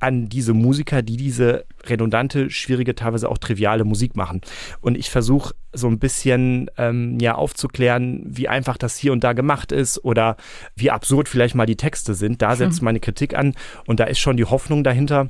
an 0.00 0.28
diese 0.28 0.54
Musiker, 0.54 1.02
die 1.02 1.16
diese 1.16 1.64
redundante, 1.86 2.50
schwierige, 2.50 2.94
teilweise 2.94 3.28
auch 3.28 3.38
triviale 3.38 3.84
Musik 3.84 4.16
machen. 4.16 4.40
Und 4.80 4.96
ich 4.96 5.10
versuche 5.10 5.54
so 5.72 5.88
ein 5.88 5.98
bisschen 5.98 6.70
ähm, 6.78 7.18
ja 7.20 7.34
aufzuklären, 7.34 8.22
wie 8.26 8.48
einfach 8.48 8.76
das 8.76 8.96
hier 8.96 9.12
und 9.12 9.24
da 9.24 9.32
gemacht 9.32 9.72
ist 9.72 10.04
oder 10.04 10.36
wie 10.76 10.90
absurd 10.90 11.28
vielleicht 11.28 11.54
mal 11.54 11.66
die 11.66 11.76
Texte 11.76 12.14
sind. 12.14 12.42
Da 12.42 12.56
setzt 12.56 12.78
hm. 12.78 12.84
meine 12.84 13.00
Kritik 13.00 13.36
an 13.36 13.54
und 13.86 14.00
da 14.00 14.04
ist 14.04 14.18
schon 14.18 14.36
die 14.36 14.44
Hoffnung 14.44 14.84
dahinter, 14.84 15.28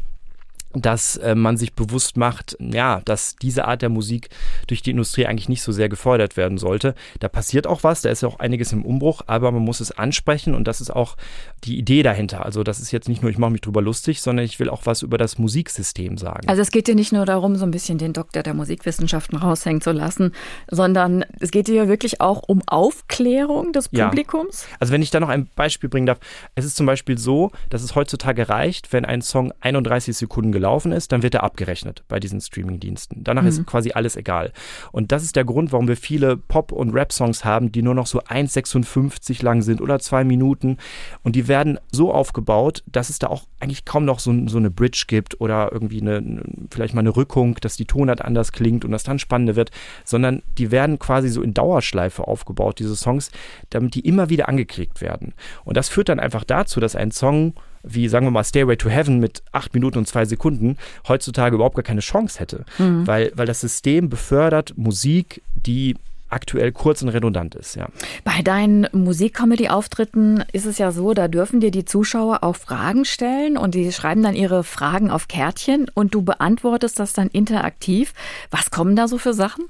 dass 0.74 1.16
äh, 1.16 1.34
man 1.34 1.56
sich 1.56 1.74
bewusst 1.74 2.16
macht, 2.16 2.56
ja, 2.60 3.00
dass 3.04 3.36
diese 3.36 3.66
Art 3.66 3.82
der 3.82 3.88
Musik 3.88 4.28
durch 4.66 4.82
die 4.82 4.90
Industrie 4.90 5.26
eigentlich 5.26 5.48
nicht 5.48 5.62
so 5.62 5.72
sehr 5.72 5.88
gefördert 5.88 6.36
werden 6.36 6.58
sollte. 6.58 6.94
Da 7.20 7.28
passiert 7.28 7.66
auch 7.66 7.84
was, 7.84 8.02
da 8.02 8.10
ist 8.10 8.22
ja 8.22 8.28
auch 8.28 8.38
einiges 8.38 8.72
im 8.72 8.84
Umbruch, 8.84 9.22
aber 9.26 9.50
man 9.50 9.62
muss 9.62 9.80
es 9.80 9.92
ansprechen 9.92 10.54
und 10.54 10.68
das 10.68 10.80
ist 10.80 10.90
auch 10.90 11.16
die 11.64 11.78
Idee 11.78 12.02
dahinter. 12.02 12.44
Also 12.44 12.62
das 12.62 12.80
ist 12.80 12.92
jetzt 12.92 13.08
nicht 13.08 13.22
nur, 13.22 13.30
ich 13.30 13.38
mache 13.38 13.50
mich 13.50 13.62
drüber 13.62 13.80
lustig, 13.80 14.20
sondern 14.20 14.44
ich 14.44 14.60
will 14.60 14.68
auch 14.68 14.84
was 14.84 15.02
über 15.02 15.16
das 15.16 15.38
Musiksystem 15.38 16.18
sagen. 16.18 16.48
Also 16.48 16.60
es 16.60 16.70
geht 16.70 16.86
dir 16.86 16.94
nicht 16.94 17.12
nur 17.12 17.24
darum, 17.24 17.56
so 17.56 17.64
ein 17.64 17.70
bisschen 17.70 17.98
den 17.98 18.12
Doktor 18.12 18.42
der 18.42 18.54
Musikwissenschaften 18.54 19.38
raushängen 19.38 19.80
zu 19.80 19.92
lassen, 19.92 20.32
sondern 20.70 21.24
es 21.40 21.50
geht 21.50 21.68
dir 21.68 21.88
wirklich 21.88 22.20
auch 22.20 22.42
um 22.46 22.62
Aufklärung 22.66 23.72
des 23.72 23.88
Publikums. 23.88 24.66
Ja. 24.68 24.76
Also 24.80 24.92
wenn 24.92 25.02
ich 25.02 25.10
da 25.10 25.20
noch 25.20 25.28
ein 25.30 25.48
Beispiel 25.56 25.88
bringen 25.88 26.06
darf, 26.06 26.18
es 26.54 26.64
ist 26.64 26.76
zum 26.76 26.86
Beispiel 26.86 27.16
so, 27.16 27.52
dass 27.70 27.82
es 27.82 27.94
heutzutage 27.94 28.48
reicht, 28.48 28.92
wenn 28.92 29.04
ein 29.04 29.22
Song 29.22 29.52
31 29.60 30.16
Sekunden 30.16 30.52
gelaufen 30.58 30.90
ist, 30.90 31.12
dann 31.12 31.22
wird 31.22 31.34
er 31.34 31.44
abgerechnet 31.44 32.02
bei 32.08 32.18
diesen 32.18 32.40
Streaming-Diensten. 32.40 33.22
Danach 33.22 33.42
mhm. 33.42 33.48
ist 33.48 33.66
quasi 33.66 33.92
alles 33.92 34.16
egal. 34.16 34.52
Und 34.90 35.12
das 35.12 35.22
ist 35.22 35.36
der 35.36 35.44
Grund, 35.44 35.70
warum 35.70 35.86
wir 35.86 35.96
viele 35.96 36.36
Pop- 36.36 36.72
und 36.72 36.92
Rap-Songs 36.92 37.44
haben, 37.44 37.70
die 37.70 37.82
nur 37.82 37.94
noch 37.94 38.08
so 38.08 38.20
1,56 38.20 39.44
lang 39.44 39.62
sind 39.62 39.80
oder 39.80 40.00
zwei 40.00 40.24
Minuten. 40.24 40.78
Und 41.22 41.36
die 41.36 41.46
werden 41.46 41.78
so 41.92 42.12
aufgebaut, 42.12 42.82
dass 42.86 43.08
es 43.08 43.20
da 43.20 43.28
auch 43.28 43.44
eigentlich 43.60 43.84
kaum 43.84 44.04
noch 44.04 44.18
so, 44.18 44.34
so 44.48 44.58
eine 44.58 44.70
Bridge 44.70 45.04
gibt 45.06 45.40
oder 45.40 45.70
irgendwie 45.72 46.00
eine, 46.00 46.42
vielleicht 46.70 46.94
mal 46.94 47.00
eine 47.00 47.14
Rückung, 47.14 47.54
dass 47.60 47.76
die 47.76 47.86
Tonart 47.86 48.22
anders 48.22 48.50
klingt 48.50 48.84
und 48.84 48.90
das 48.90 49.04
dann 49.04 49.20
spannender 49.20 49.54
wird, 49.54 49.70
sondern 50.04 50.42
die 50.58 50.72
werden 50.72 50.98
quasi 50.98 51.28
so 51.28 51.40
in 51.40 51.54
Dauerschleife 51.54 52.26
aufgebaut, 52.26 52.80
diese 52.80 52.96
Songs, 52.96 53.30
damit 53.70 53.94
die 53.94 54.00
immer 54.00 54.28
wieder 54.28 54.48
angeklickt 54.48 55.00
werden. 55.00 55.34
Und 55.64 55.76
das 55.76 55.88
führt 55.88 56.08
dann 56.08 56.20
einfach 56.20 56.42
dazu, 56.42 56.80
dass 56.80 56.96
ein 56.96 57.12
Song 57.12 57.54
wie 57.88 58.08
sagen 58.08 58.26
wir 58.26 58.30
mal 58.30 58.44
Stairway 58.44 58.76
to 58.76 58.88
Heaven 58.88 59.18
mit 59.18 59.42
acht 59.52 59.74
Minuten 59.74 59.98
und 59.98 60.06
zwei 60.06 60.24
Sekunden 60.24 60.76
heutzutage 61.06 61.54
überhaupt 61.54 61.76
gar 61.76 61.82
keine 61.82 62.00
Chance 62.00 62.38
hätte. 62.40 62.64
Mhm. 62.78 63.06
Weil, 63.06 63.32
weil 63.34 63.46
das 63.46 63.60
System 63.60 64.08
befördert 64.08 64.74
Musik, 64.76 65.42
die 65.54 65.96
aktuell 66.30 66.72
kurz 66.72 67.02
und 67.02 67.08
redundant 67.08 67.54
ist, 67.54 67.74
ja. 67.74 67.88
Bei 68.24 68.42
deinen 68.42 68.86
Musikcomedy-Auftritten 68.92 70.44
ist 70.52 70.66
es 70.66 70.78
ja 70.78 70.92
so, 70.92 71.14
da 71.14 71.28
dürfen 71.28 71.60
dir 71.60 71.70
die 71.70 71.84
Zuschauer 71.84 72.42
auch 72.42 72.56
Fragen 72.56 73.04
stellen 73.04 73.56
und 73.56 73.74
die 73.74 73.90
schreiben 73.92 74.22
dann 74.22 74.34
ihre 74.34 74.62
Fragen 74.64 75.10
auf 75.10 75.28
Kärtchen 75.28 75.90
und 75.94 76.14
du 76.14 76.22
beantwortest 76.22 76.98
das 76.98 77.12
dann 77.12 77.28
interaktiv. 77.28 78.12
Was 78.50 78.70
kommen 78.70 78.94
da 78.94 79.08
so 79.08 79.18
für 79.18 79.32
Sachen? 79.32 79.64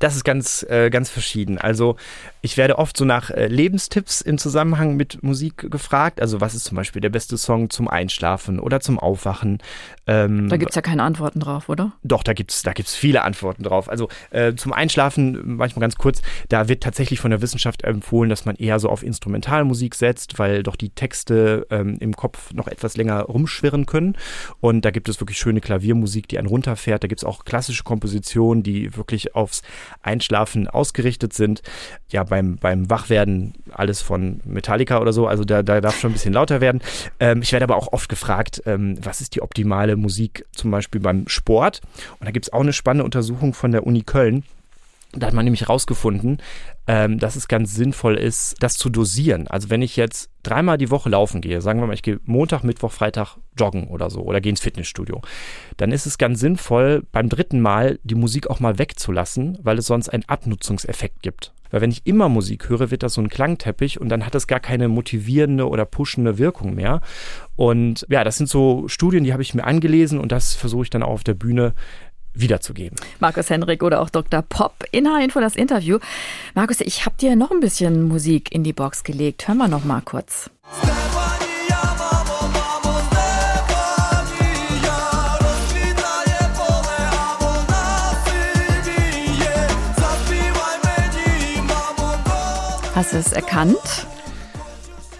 Das 0.00 0.16
ist 0.16 0.24
ganz, 0.24 0.66
äh, 0.68 0.88
ganz 0.90 1.10
verschieden. 1.10 1.58
Also 1.58 1.96
ich 2.40 2.56
werde 2.56 2.78
oft 2.78 2.96
so 2.96 3.04
nach 3.04 3.30
äh, 3.30 3.48
Lebenstipps 3.48 4.22
im 4.22 4.38
Zusammenhang 4.38 4.96
mit 4.96 5.22
Musik 5.22 5.70
gefragt. 5.70 6.22
Also 6.22 6.40
was 6.40 6.54
ist 6.54 6.64
zum 6.64 6.76
Beispiel 6.76 7.02
der 7.02 7.10
beste 7.10 7.36
Song 7.36 7.68
zum 7.68 7.86
Einschlafen 7.86 8.58
oder 8.60 8.80
zum 8.80 8.98
Aufwachen? 8.98 9.58
Ähm, 10.06 10.48
da 10.48 10.56
gibt 10.56 10.70
es 10.70 10.76
ja 10.76 10.80
keine 10.80 11.02
Antworten 11.02 11.40
drauf, 11.40 11.68
oder? 11.68 11.92
Doch, 12.02 12.22
da 12.22 12.32
gibt 12.32 12.50
es 12.50 12.62
da 12.62 12.72
gibt's 12.72 12.96
viele 12.96 13.22
Antworten 13.22 13.62
drauf. 13.62 13.90
Also 13.90 14.08
äh, 14.30 14.54
zum 14.54 14.72
Einschlafen, 14.72 15.56
manchmal 15.56 15.82
ganz 15.82 15.96
kurz, 15.96 16.22
da 16.48 16.66
wird 16.66 16.82
tatsächlich 16.82 17.20
von 17.20 17.30
der 17.30 17.42
Wissenschaft 17.42 17.84
empfohlen, 17.84 18.30
dass 18.30 18.46
man 18.46 18.56
eher 18.56 18.80
so 18.80 18.88
auf 18.88 19.02
Instrumentalmusik 19.02 19.94
setzt, 19.94 20.38
weil 20.38 20.62
doch 20.62 20.76
die 20.76 20.90
Texte 20.90 21.66
ähm, 21.68 21.98
im 22.00 22.16
Kopf 22.16 22.54
noch 22.54 22.68
etwas 22.68 22.96
länger 22.96 23.20
rumschwirren 23.20 23.84
können. 23.84 24.16
Und 24.60 24.86
da 24.86 24.92
gibt 24.92 25.10
es 25.10 25.20
wirklich 25.20 25.38
schöne 25.38 25.60
Klaviermusik, 25.60 26.26
die 26.26 26.38
einen 26.38 26.48
runterfährt. 26.48 27.04
Da 27.04 27.08
gibt 27.08 27.20
es 27.20 27.24
auch 27.24 27.44
klassische 27.44 27.84
Kompositionen, 27.84 28.62
die 28.62 28.96
wirklich 28.96 29.34
aufs 29.34 29.60
Einschlafen 30.02 30.68
ausgerichtet 30.68 31.32
sind. 31.32 31.62
Ja, 32.10 32.24
beim, 32.24 32.56
beim 32.56 32.90
Wachwerden 32.90 33.54
alles 33.72 34.02
von 34.02 34.40
Metallica 34.44 35.00
oder 35.00 35.12
so, 35.12 35.26
also 35.26 35.44
da, 35.44 35.62
da 35.62 35.80
darf 35.80 35.98
schon 35.98 36.10
ein 36.10 36.14
bisschen 36.14 36.32
lauter 36.32 36.60
werden. 36.60 36.80
Ähm, 37.18 37.42
ich 37.42 37.52
werde 37.52 37.64
aber 37.64 37.76
auch 37.76 37.92
oft 37.92 38.08
gefragt, 38.08 38.62
ähm, 38.66 38.98
was 39.02 39.20
ist 39.20 39.34
die 39.34 39.42
optimale 39.42 39.96
Musik 39.96 40.44
zum 40.52 40.70
Beispiel 40.70 41.00
beim 41.00 41.28
Sport? 41.28 41.80
Und 42.18 42.26
da 42.26 42.30
gibt 42.30 42.46
es 42.46 42.52
auch 42.52 42.60
eine 42.60 42.72
spannende 42.72 43.04
Untersuchung 43.04 43.54
von 43.54 43.72
der 43.72 43.86
Uni 43.86 44.02
Köln. 44.02 44.44
Da 45.12 45.26
hat 45.26 45.34
man 45.34 45.44
nämlich 45.44 45.62
herausgefunden, 45.62 46.38
ähm, 46.86 47.18
dass 47.18 47.34
es 47.34 47.48
ganz 47.48 47.74
sinnvoll 47.74 48.16
ist, 48.16 48.54
das 48.60 48.76
zu 48.76 48.90
dosieren. 48.90 49.48
Also 49.48 49.68
wenn 49.68 49.82
ich 49.82 49.96
jetzt 49.96 50.30
dreimal 50.44 50.78
die 50.78 50.90
Woche 50.90 51.08
laufen 51.08 51.40
gehe, 51.40 51.60
sagen 51.60 51.80
wir 51.80 51.88
mal, 51.88 51.94
ich 51.94 52.02
gehe 52.02 52.20
Montag, 52.24 52.62
Mittwoch, 52.62 52.92
Freitag 52.92 53.36
joggen 53.58 53.88
oder 53.88 54.08
so 54.08 54.20
oder 54.20 54.40
gehe 54.40 54.50
ins 54.50 54.60
Fitnessstudio, 54.60 55.20
dann 55.76 55.90
ist 55.90 56.06
es 56.06 56.16
ganz 56.16 56.38
sinnvoll, 56.38 57.02
beim 57.10 57.28
dritten 57.28 57.60
Mal 57.60 57.98
die 58.04 58.14
Musik 58.14 58.48
auch 58.48 58.60
mal 58.60 58.78
wegzulassen, 58.78 59.58
weil 59.62 59.78
es 59.78 59.86
sonst 59.86 60.10
einen 60.10 60.24
Abnutzungseffekt 60.28 61.22
gibt. 61.22 61.52
Weil 61.70 61.80
wenn 61.80 61.90
ich 61.90 62.06
immer 62.06 62.28
Musik 62.28 62.68
höre, 62.68 62.90
wird 62.90 63.02
das 63.02 63.14
so 63.14 63.20
ein 63.20 63.28
Klangteppich 63.28 64.00
und 64.00 64.08
dann 64.08 64.26
hat 64.26 64.34
das 64.34 64.46
gar 64.46 64.60
keine 64.60 64.88
motivierende 64.88 65.68
oder 65.68 65.84
pushende 65.84 66.38
Wirkung 66.38 66.74
mehr. 66.74 67.00
Und 67.56 68.06
ja, 68.08 68.24
das 68.24 68.36
sind 68.36 68.48
so 68.48 68.88
Studien, 68.88 69.24
die 69.24 69.32
habe 69.32 69.42
ich 69.42 69.54
mir 69.54 69.64
angelesen 69.64 70.18
und 70.18 70.32
das 70.32 70.54
versuche 70.54 70.84
ich 70.84 70.90
dann 70.90 71.02
auch 71.02 71.10
auf 71.10 71.24
der 71.24 71.34
Bühne 71.34 71.74
wiederzugeben. 72.34 72.98
Markus 73.18 73.50
Henrik 73.50 73.82
oder 73.82 74.00
auch 74.00 74.10
Dr. 74.10 74.42
Pop 74.42 74.84
in 74.92 75.08
H-Info 75.08 75.40
das 75.40 75.56
Interview. 75.56 75.98
Markus, 76.54 76.80
ich 76.80 77.06
habe 77.06 77.16
dir 77.20 77.36
noch 77.36 77.50
ein 77.50 77.60
bisschen 77.60 78.02
Musik 78.02 78.52
in 78.52 78.64
die 78.64 78.72
Box 78.72 79.04
gelegt. 79.04 79.48
Hören 79.48 79.58
wir 79.58 79.68
noch 79.68 79.84
mal 79.84 80.00
kurz. 80.02 80.50
Hast 92.94 93.14
du 93.14 93.16
es 93.16 93.32
erkannt? 93.32 94.06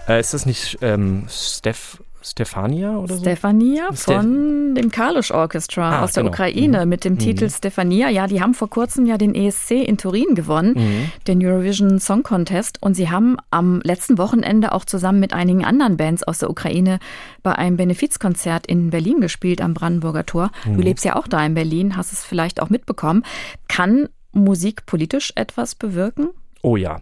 Äh, 0.07 0.20
ist 0.20 0.35
das 0.35 0.44
nicht 0.44 0.79
ähm, 0.83 1.27
Steph 1.31 2.03
Stefania 2.23 2.97
oder 2.97 3.15
so? 3.15 3.23
Stefania 3.23 3.93
von 3.93 4.75
dem 4.75 4.91
Kalush 4.91 5.31
Orchestra 5.31 5.99
ah, 5.99 6.05
aus 6.05 6.13
der 6.13 6.23
genau. 6.23 6.33
Ukraine 6.33 6.83
mhm. 6.83 6.89
mit 6.89 7.05
dem 7.05 7.15
mhm. 7.15 7.19
Titel 7.19 7.51
Stefania. 7.51 8.09
Ja, 8.09 8.27
die 8.27 8.41
haben 8.41 8.55
vor 8.55 8.69
kurzem 8.69 9.07
ja 9.07 9.17
den 9.19 9.35
ESC 9.35 9.71
in 9.73 9.99
Turin 9.99 10.35
gewonnen, 10.35 10.75
mhm. 10.77 11.13
den 11.27 11.45
Eurovision 11.45 11.99
Song 11.99 12.23
Contest. 12.23 12.83
Und 12.83 12.95
sie 12.95 13.11
haben 13.11 13.37
am 13.51 13.81
letzten 13.83 14.19
Wochenende 14.19 14.73
auch 14.73 14.85
zusammen 14.85 15.21
mit 15.21 15.33
einigen 15.33 15.65
anderen 15.65 15.97
Bands 15.97 16.23
aus 16.23 16.39
der 16.39 16.51
Ukraine 16.51 16.99
bei 17.43 17.53
einem 17.53 17.77
Benefizkonzert 17.77 18.67
in 18.67 18.91
Berlin 18.91 19.21
gespielt 19.21 19.61
am 19.61 19.75
Brandenburger 19.75 20.27
Tor. 20.27 20.51
Du 20.65 20.73
mhm. 20.73 20.81
lebst 20.81 21.05
ja 21.05 21.17
auch 21.17 21.27
da 21.27 21.45
in 21.45 21.55
Berlin, 21.55 21.97
hast 21.97 22.13
es 22.13 22.25
vielleicht 22.25 22.61
auch 22.61 22.71
mitbekommen. 22.71 23.25
Kann 23.69 24.09
Musik 24.33 24.87
politisch 24.87 25.33
etwas 25.37 25.75
bewirken? 25.75 26.29
Oh 26.63 26.77
ja. 26.77 27.01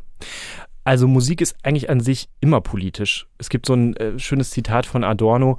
Also 0.89 1.07
Musik 1.07 1.43
ist 1.43 1.55
eigentlich 1.65 1.91
an 1.91 2.01
sich 2.01 2.31
immer 2.41 2.63
politisch. 2.63 3.29
Es 3.37 3.51
gibt 3.51 3.67
so 3.67 3.75
ein 3.75 3.95
äh, 3.99 4.19
schönes 4.19 4.49
Zitat 4.49 4.87
von 4.87 5.05
Adorno, 5.05 5.59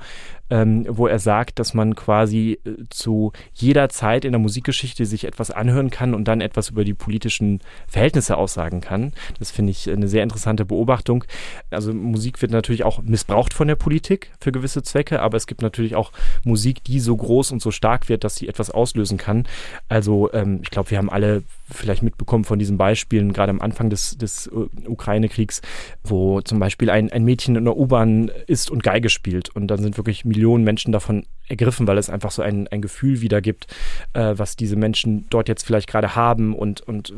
ähm, 0.49 0.85
wo 0.89 1.07
er 1.07 1.19
sagt, 1.19 1.59
dass 1.59 1.73
man 1.73 1.95
quasi 1.95 2.59
äh, 2.65 2.71
zu 2.89 3.31
jeder 3.53 3.89
Zeit 3.89 4.25
in 4.25 4.31
der 4.31 4.39
Musikgeschichte 4.39 5.05
sich 5.05 5.25
etwas 5.25 5.51
anhören 5.51 5.89
kann 5.89 6.13
und 6.13 6.27
dann 6.27 6.41
etwas 6.41 6.69
über 6.69 6.83
die 6.83 6.93
politischen 6.93 7.59
Verhältnisse 7.87 8.37
aussagen 8.37 8.81
kann. 8.81 9.13
Das 9.37 9.51
finde 9.51 9.71
ich 9.71 9.89
eine 9.89 10.07
sehr 10.07 10.23
interessante 10.23 10.65
Beobachtung. 10.65 11.23
Also 11.69 11.93
Musik 11.93 12.41
wird 12.41 12.51
natürlich 12.51 12.83
auch 12.83 13.01
missbraucht 13.01 13.53
von 13.53 13.67
der 13.67 13.75
Politik 13.75 14.31
für 14.39 14.51
gewisse 14.51 14.83
Zwecke, 14.83 15.21
aber 15.21 15.37
es 15.37 15.47
gibt 15.47 15.61
natürlich 15.61 15.95
auch 15.95 16.11
Musik, 16.43 16.83
die 16.83 16.99
so 16.99 17.15
groß 17.15 17.51
und 17.51 17.61
so 17.61 17.71
stark 17.71 18.09
wird, 18.09 18.23
dass 18.23 18.35
sie 18.35 18.47
etwas 18.47 18.71
auslösen 18.71 19.17
kann. 19.17 19.47
Also 19.87 20.31
ähm, 20.33 20.59
ich 20.63 20.71
glaube, 20.71 20.91
wir 20.91 20.97
haben 20.97 21.09
alle 21.09 21.43
vielleicht 21.71 22.03
mitbekommen 22.03 22.43
von 22.43 22.57
diesen 22.57 22.77
Beispielen, 22.77 23.33
gerade 23.33 23.51
am 23.51 23.61
Anfang 23.61 23.89
des, 23.89 24.17
des 24.17 24.47
äh, 24.47 24.87
Ukraine-Kriegs, 24.87 25.61
wo 26.03 26.41
zum 26.41 26.59
Beispiel 26.59 26.89
ein, 26.89 27.11
ein 27.11 27.23
Mädchen 27.23 27.55
in 27.55 27.65
der 27.65 27.77
U-Bahn 27.77 28.31
ist 28.47 28.71
und 28.71 28.83
Geige 28.83 29.09
spielt 29.09 29.55
und 29.55 29.67
dann 29.67 29.81
sind 29.81 29.97
wirklich 29.97 30.25
Millionen 30.25 30.38
Millionen 30.39 30.63
Menschen 30.63 30.93
davon 30.93 31.25
ergriffen, 31.49 31.85
weil 31.85 31.97
es 31.97 32.09
einfach 32.09 32.31
so 32.31 32.41
ein, 32.41 32.67
ein 32.69 32.81
Gefühl 32.81 33.19
wiedergibt, 33.19 33.67
äh, 34.13 34.35
was 34.37 34.55
diese 34.55 34.77
Menschen 34.77 35.25
dort 35.29 35.49
jetzt 35.49 35.65
vielleicht 35.65 35.89
gerade 35.89 36.15
haben 36.15 36.55
und, 36.55 36.79
und 36.81 37.13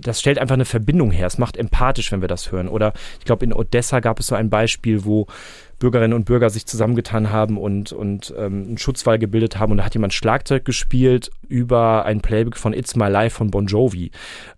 das 0.00 0.20
stellt 0.20 0.38
einfach 0.38 0.54
eine 0.54 0.64
Verbindung 0.64 1.10
her. 1.10 1.26
Es 1.26 1.38
macht 1.38 1.56
empathisch, 1.56 2.12
wenn 2.12 2.20
wir 2.20 2.28
das 2.28 2.52
hören. 2.52 2.68
Oder 2.68 2.92
ich 3.18 3.24
glaube, 3.24 3.44
in 3.44 3.52
Odessa 3.52 4.00
gab 4.00 4.20
es 4.20 4.28
so 4.28 4.34
ein 4.34 4.50
Beispiel, 4.50 5.04
wo 5.04 5.26
Bürgerinnen 5.84 6.14
und 6.14 6.24
Bürger 6.24 6.48
sich 6.48 6.64
zusammengetan 6.64 7.30
haben 7.30 7.58
und, 7.58 7.92
und 7.92 8.32
ähm, 8.38 8.64
einen 8.68 8.78
Schutzwall 8.78 9.18
gebildet 9.18 9.58
haben. 9.58 9.70
Und 9.70 9.76
da 9.76 9.84
hat 9.84 9.92
jemand 9.92 10.14
Schlagzeug 10.14 10.64
gespielt 10.64 11.30
über 11.46 12.06
ein 12.06 12.22
Playback 12.22 12.56
von 12.56 12.72
It's 12.72 12.96
My 12.96 13.08
Life 13.10 13.36
von 13.36 13.50
Bon 13.50 13.66
Jovi. 13.66 14.10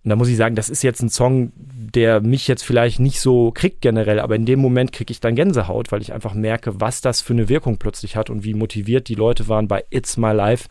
Und 0.05 0.09
da 0.09 0.15
muss 0.15 0.29
ich 0.29 0.37
sagen, 0.37 0.55
das 0.55 0.69
ist 0.69 0.83
jetzt 0.83 1.01
ein 1.01 1.09
Song, 1.09 1.51
der 1.57 2.21
mich 2.21 2.47
jetzt 2.47 2.63
vielleicht 2.63 3.01
nicht 3.01 3.19
so 3.19 3.51
kriegt 3.51 3.81
generell, 3.81 4.21
aber 4.21 4.37
in 4.37 4.45
dem 4.45 4.59
Moment 4.59 4.93
kriege 4.93 5.11
ich 5.11 5.19
dann 5.19 5.35
Gänsehaut, 5.35 5.91
weil 5.91 6.01
ich 6.01 6.13
einfach 6.13 6.33
merke, 6.33 6.79
was 6.79 7.01
das 7.01 7.19
für 7.19 7.33
eine 7.33 7.49
Wirkung 7.49 7.75
plötzlich 7.75 8.15
hat 8.15 8.29
und 8.29 8.45
wie 8.45 8.53
motiviert 8.53 9.09
die 9.09 9.15
Leute 9.15 9.49
waren, 9.49 9.67
bei 9.67 9.83
It's 9.89 10.15
My 10.15 10.31
Life 10.31 10.69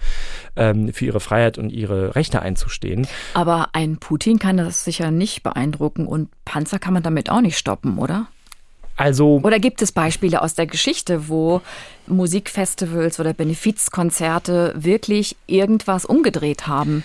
ähm, 0.57 0.91
für 0.91 1.05
ihre 1.05 1.21
Freiheit 1.21 1.59
und 1.59 1.69
ihre 1.69 2.17
Rechte 2.17 2.41
einzustehen. 2.41 3.07
Aber 3.35 3.69
ein 3.75 3.99
Putin 3.99 4.39
kann 4.39 4.57
das 4.57 4.85
sicher 4.85 5.11
nicht 5.11 5.43
beeindrucken 5.43 6.07
und 6.07 6.31
Panzer 6.47 6.79
kann 6.79 6.95
man 6.95 7.03
damit 7.03 7.29
auch 7.29 7.43
nicht 7.43 7.59
stoppen, 7.59 7.99
oder? 7.99 8.29
Also 8.97 9.41
oder 9.43 9.59
gibt 9.59 9.83
es 9.83 9.93
Beispiele 9.93 10.43
aus 10.43 10.55
der 10.55 10.67
Geschichte, 10.67 11.29
wo 11.29 11.61
Musikfestivals 12.07 13.21
oder 13.21 13.35
Benefizkonzerte 13.35 14.75
wirklich 14.77 15.37
irgendwas 15.47 16.05
umgedreht 16.05 16.67
haben? 16.67 17.05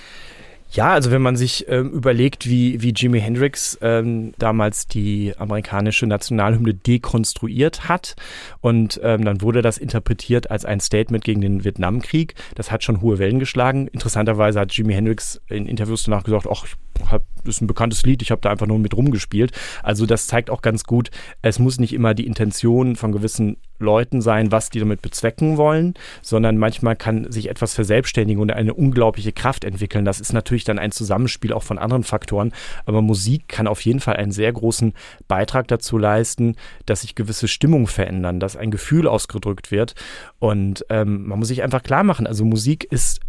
Ja, 0.74 0.94
also 0.94 1.12
wenn 1.12 1.22
man 1.22 1.36
sich 1.36 1.66
ähm, 1.68 1.90
überlegt, 1.90 2.48
wie, 2.48 2.82
wie 2.82 2.94
Jimi 2.96 3.20
Hendrix 3.20 3.78
ähm, 3.82 4.32
damals 4.38 4.88
die 4.88 5.34
amerikanische 5.38 6.08
Nationalhymne 6.08 6.74
dekonstruiert 6.74 7.90
hat 7.90 8.16
und 8.62 8.98
ähm, 9.04 9.26
dann 9.26 9.42
wurde 9.42 9.62
das 9.62 9.78
interpretiert 9.78 10.50
als 10.50 10.64
ein 10.64 10.80
Statement 10.80 11.26
gegen 11.26 11.42
den 11.42 11.66
Vietnamkrieg. 11.66 12.36
Das 12.56 12.72
hat 12.72 12.86
schon 12.86 13.02
hohe 13.02 13.20
Wellen 13.20 13.40
geschlagen. 13.40 13.88
Interessanterweise 13.88 14.62
hat 14.62 14.72
Jimi 14.72 14.94
Hendrix 14.94 15.42
in 15.50 15.68
Interviews 15.68 16.06
danach 16.06 16.24
gesagt, 16.24 16.48
ach, 16.50 16.66
hab, 17.10 17.24
das 17.44 17.56
ist 17.56 17.62
ein 17.62 17.68
bekanntes 17.68 18.04
Lied, 18.04 18.22
ich 18.22 18.32
habe 18.32 18.42
da 18.42 18.50
einfach 18.50 18.68
nur 18.68 18.80
mit 18.80 18.96
rumgespielt. 18.96 19.52
Also 19.84 20.06
das 20.06 20.28
zeigt 20.28 20.50
auch 20.50 20.62
ganz 20.62 20.84
gut, 20.84 21.10
es 21.42 21.60
muss 21.60 21.80
nicht 21.80 21.94
immer 21.94 22.14
die 22.14 22.28
Intention 22.28 22.96
von 22.96 23.12
gewissen 23.12 23.58
Leuten 23.82 24.22
sein, 24.22 24.52
was 24.52 24.70
die 24.70 24.80
damit 24.80 25.02
bezwecken 25.02 25.58
wollen, 25.58 25.96
sondern 26.22 26.58
manchmal 26.58 26.96
kann 26.96 27.32
sich 27.32 27.50
etwas 27.50 27.74
verselbstständigen 27.74 28.42
und 28.42 28.52
eine 28.52 28.74
unglaubliche 28.74 29.34
Kraft 29.34 29.64
entwickeln. 29.64 30.06
Das 30.06 30.20
ist 30.20 30.34
natürlich 30.34 30.64
dann 30.64 30.80
ein 30.80 30.92
Zusammenspiel 30.92 31.52
auch 31.52 31.64
von 31.64 31.78
anderen 31.78 32.04
Faktoren, 32.04 32.54
aber 32.86 33.02
Musik 33.02 33.48
kann 33.48 33.68
auf 33.68 33.82
jeden 33.82 34.00
Fall 34.00 34.16
einen 34.18 34.32
sehr 34.32 34.54
großen 34.54 34.94
Beitrag 35.28 35.68
dazu 35.68 35.98
leisten, 35.98 36.56
dass 36.86 37.02
sich 37.02 37.16
gewisse 37.16 37.48
Stimmungen 37.48 37.88
verändern, 37.88 38.40
dass 38.40 38.56
ein 38.56 38.72
Gefühl 38.72 39.08
ausgedrückt 39.08 39.72
wird 39.72 39.96
und 40.40 40.86
ähm, 40.90 41.28
man 41.28 41.40
muss 41.40 41.48
sich 41.48 41.64
einfach 41.64 41.84
klar 41.84 42.04
machen, 42.04 42.28
also 42.28 42.46
Musik 42.46 42.84
ist 42.90 43.20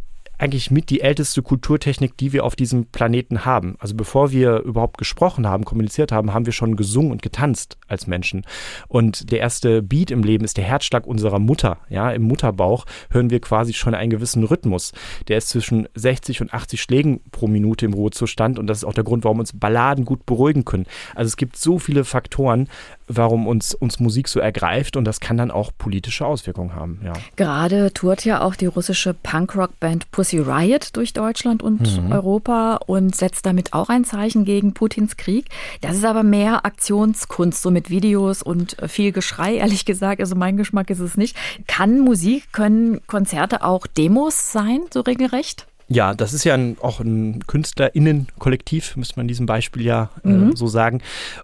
eigentlich 0.42 0.72
mit 0.72 0.90
die 0.90 1.02
älteste 1.02 1.40
Kulturtechnik, 1.40 2.16
die 2.16 2.32
wir 2.32 2.42
auf 2.44 2.56
diesem 2.56 2.86
Planeten 2.86 3.44
haben. 3.44 3.76
Also 3.78 3.94
bevor 3.94 4.32
wir 4.32 4.58
überhaupt 4.62 4.98
gesprochen 4.98 5.46
haben, 5.46 5.64
kommuniziert 5.64 6.10
haben, 6.10 6.34
haben 6.34 6.46
wir 6.46 6.52
schon 6.52 6.74
gesungen 6.74 7.12
und 7.12 7.22
getanzt 7.22 7.78
als 7.86 8.08
Menschen. 8.08 8.44
Und 8.88 9.30
der 9.30 9.38
erste 9.38 9.82
Beat 9.82 10.10
im 10.10 10.24
Leben 10.24 10.44
ist 10.44 10.56
der 10.56 10.64
Herzschlag 10.64 11.06
unserer 11.06 11.38
Mutter. 11.38 11.78
Ja, 11.88 12.10
im 12.10 12.22
Mutterbauch 12.22 12.86
hören 13.10 13.30
wir 13.30 13.40
quasi 13.40 13.72
schon 13.72 13.94
einen 13.94 14.10
gewissen 14.10 14.42
Rhythmus. 14.42 14.92
Der 15.28 15.38
ist 15.38 15.48
zwischen 15.48 15.86
60 15.94 16.40
und 16.40 16.52
80 16.52 16.82
Schlägen 16.82 17.20
pro 17.30 17.46
Minute 17.46 17.86
im 17.86 17.94
Ruhezustand 17.94 18.58
und 18.58 18.66
das 18.66 18.78
ist 18.78 18.84
auch 18.84 18.94
der 18.94 19.04
Grund, 19.04 19.22
warum 19.22 19.38
uns 19.38 19.52
Balladen 19.52 20.04
gut 20.04 20.26
beruhigen 20.26 20.64
können. 20.64 20.86
Also 21.14 21.28
es 21.28 21.36
gibt 21.36 21.56
so 21.56 21.78
viele 21.78 22.04
Faktoren, 22.04 22.68
warum 23.08 23.46
uns, 23.46 23.74
uns 23.74 24.00
Musik 24.00 24.28
so 24.28 24.40
ergreift 24.40 24.96
und 24.96 25.04
das 25.04 25.20
kann 25.20 25.36
dann 25.36 25.50
auch 25.50 25.70
politische 25.76 26.26
Auswirkungen 26.26 26.74
haben. 26.74 27.00
Ja. 27.04 27.12
Gerade 27.36 27.92
tourt 27.92 28.24
ja 28.24 28.42
auch 28.42 28.54
die 28.54 28.66
russische 28.66 29.14
Punkrock-Band 29.14 30.10
Pussy 30.10 30.38
Riot 30.38 30.96
durch 30.96 31.12
Deutschland 31.12 31.62
und 31.62 32.02
mhm. 32.02 32.12
Europa 32.12 32.80
und 32.86 33.14
setzt 33.14 33.46
damit 33.46 33.72
auch 33.72 33.88
ein 33.88 34.04
Zeichen 34.04 34.44
gegen 34.44 34.74
Putins 34.74 35.16
Krieg. 35.16 35.46
Das 35.80 35.96
ist 35.96 36.04
aber 36.04 36.22
mehr 36.22 36.64
Aktionskunst, 36.64 37.62
so 37.62 37.70
mit 37.70 37.90
Videos 37.90 38.42
und 38.42 38.76
viel 38.86 39.12
Geschrei, 39.12 39.54
ehrlich 39.56 39.84
gesagt. 39.84 40.20
Also 40.20 40.34
mein 40.36 40.56
Geschmack 40.56 40.90
ist 40.90 41.00
es 41.00 41.16
nicht. 41.16 41.36
Kann 41.66 42.00
Musik, 42.00 42.52
können 42.52 43.00
Konzerte 43.06 43.64
auch 43.64 43.86
Demos 43.86 44.52
sein, 44.52 44.80
so 44.92 45.00
regelrecht? 45.00 45.66
Ja, 45.94 46.14
das 46.14 46.32
ist 46.32 46.44
ja 46.44 46.54
ein, 46.54 46.76
auch 46.80 47.00
ein 47.00 47.46
KünstlerInnen-Kollektiv, 47.46 48.96
müsste 48.96 49.16
man 49.16 49.24
in 49.24 49.28
diesem 49.28 49.44
Beispiel 49.44 49.84
ja 49.84 50.08
äh, 50.24 50.28
mhm. 50.28 50.56
so 50.56 50.66
sagen. 50.66 51.02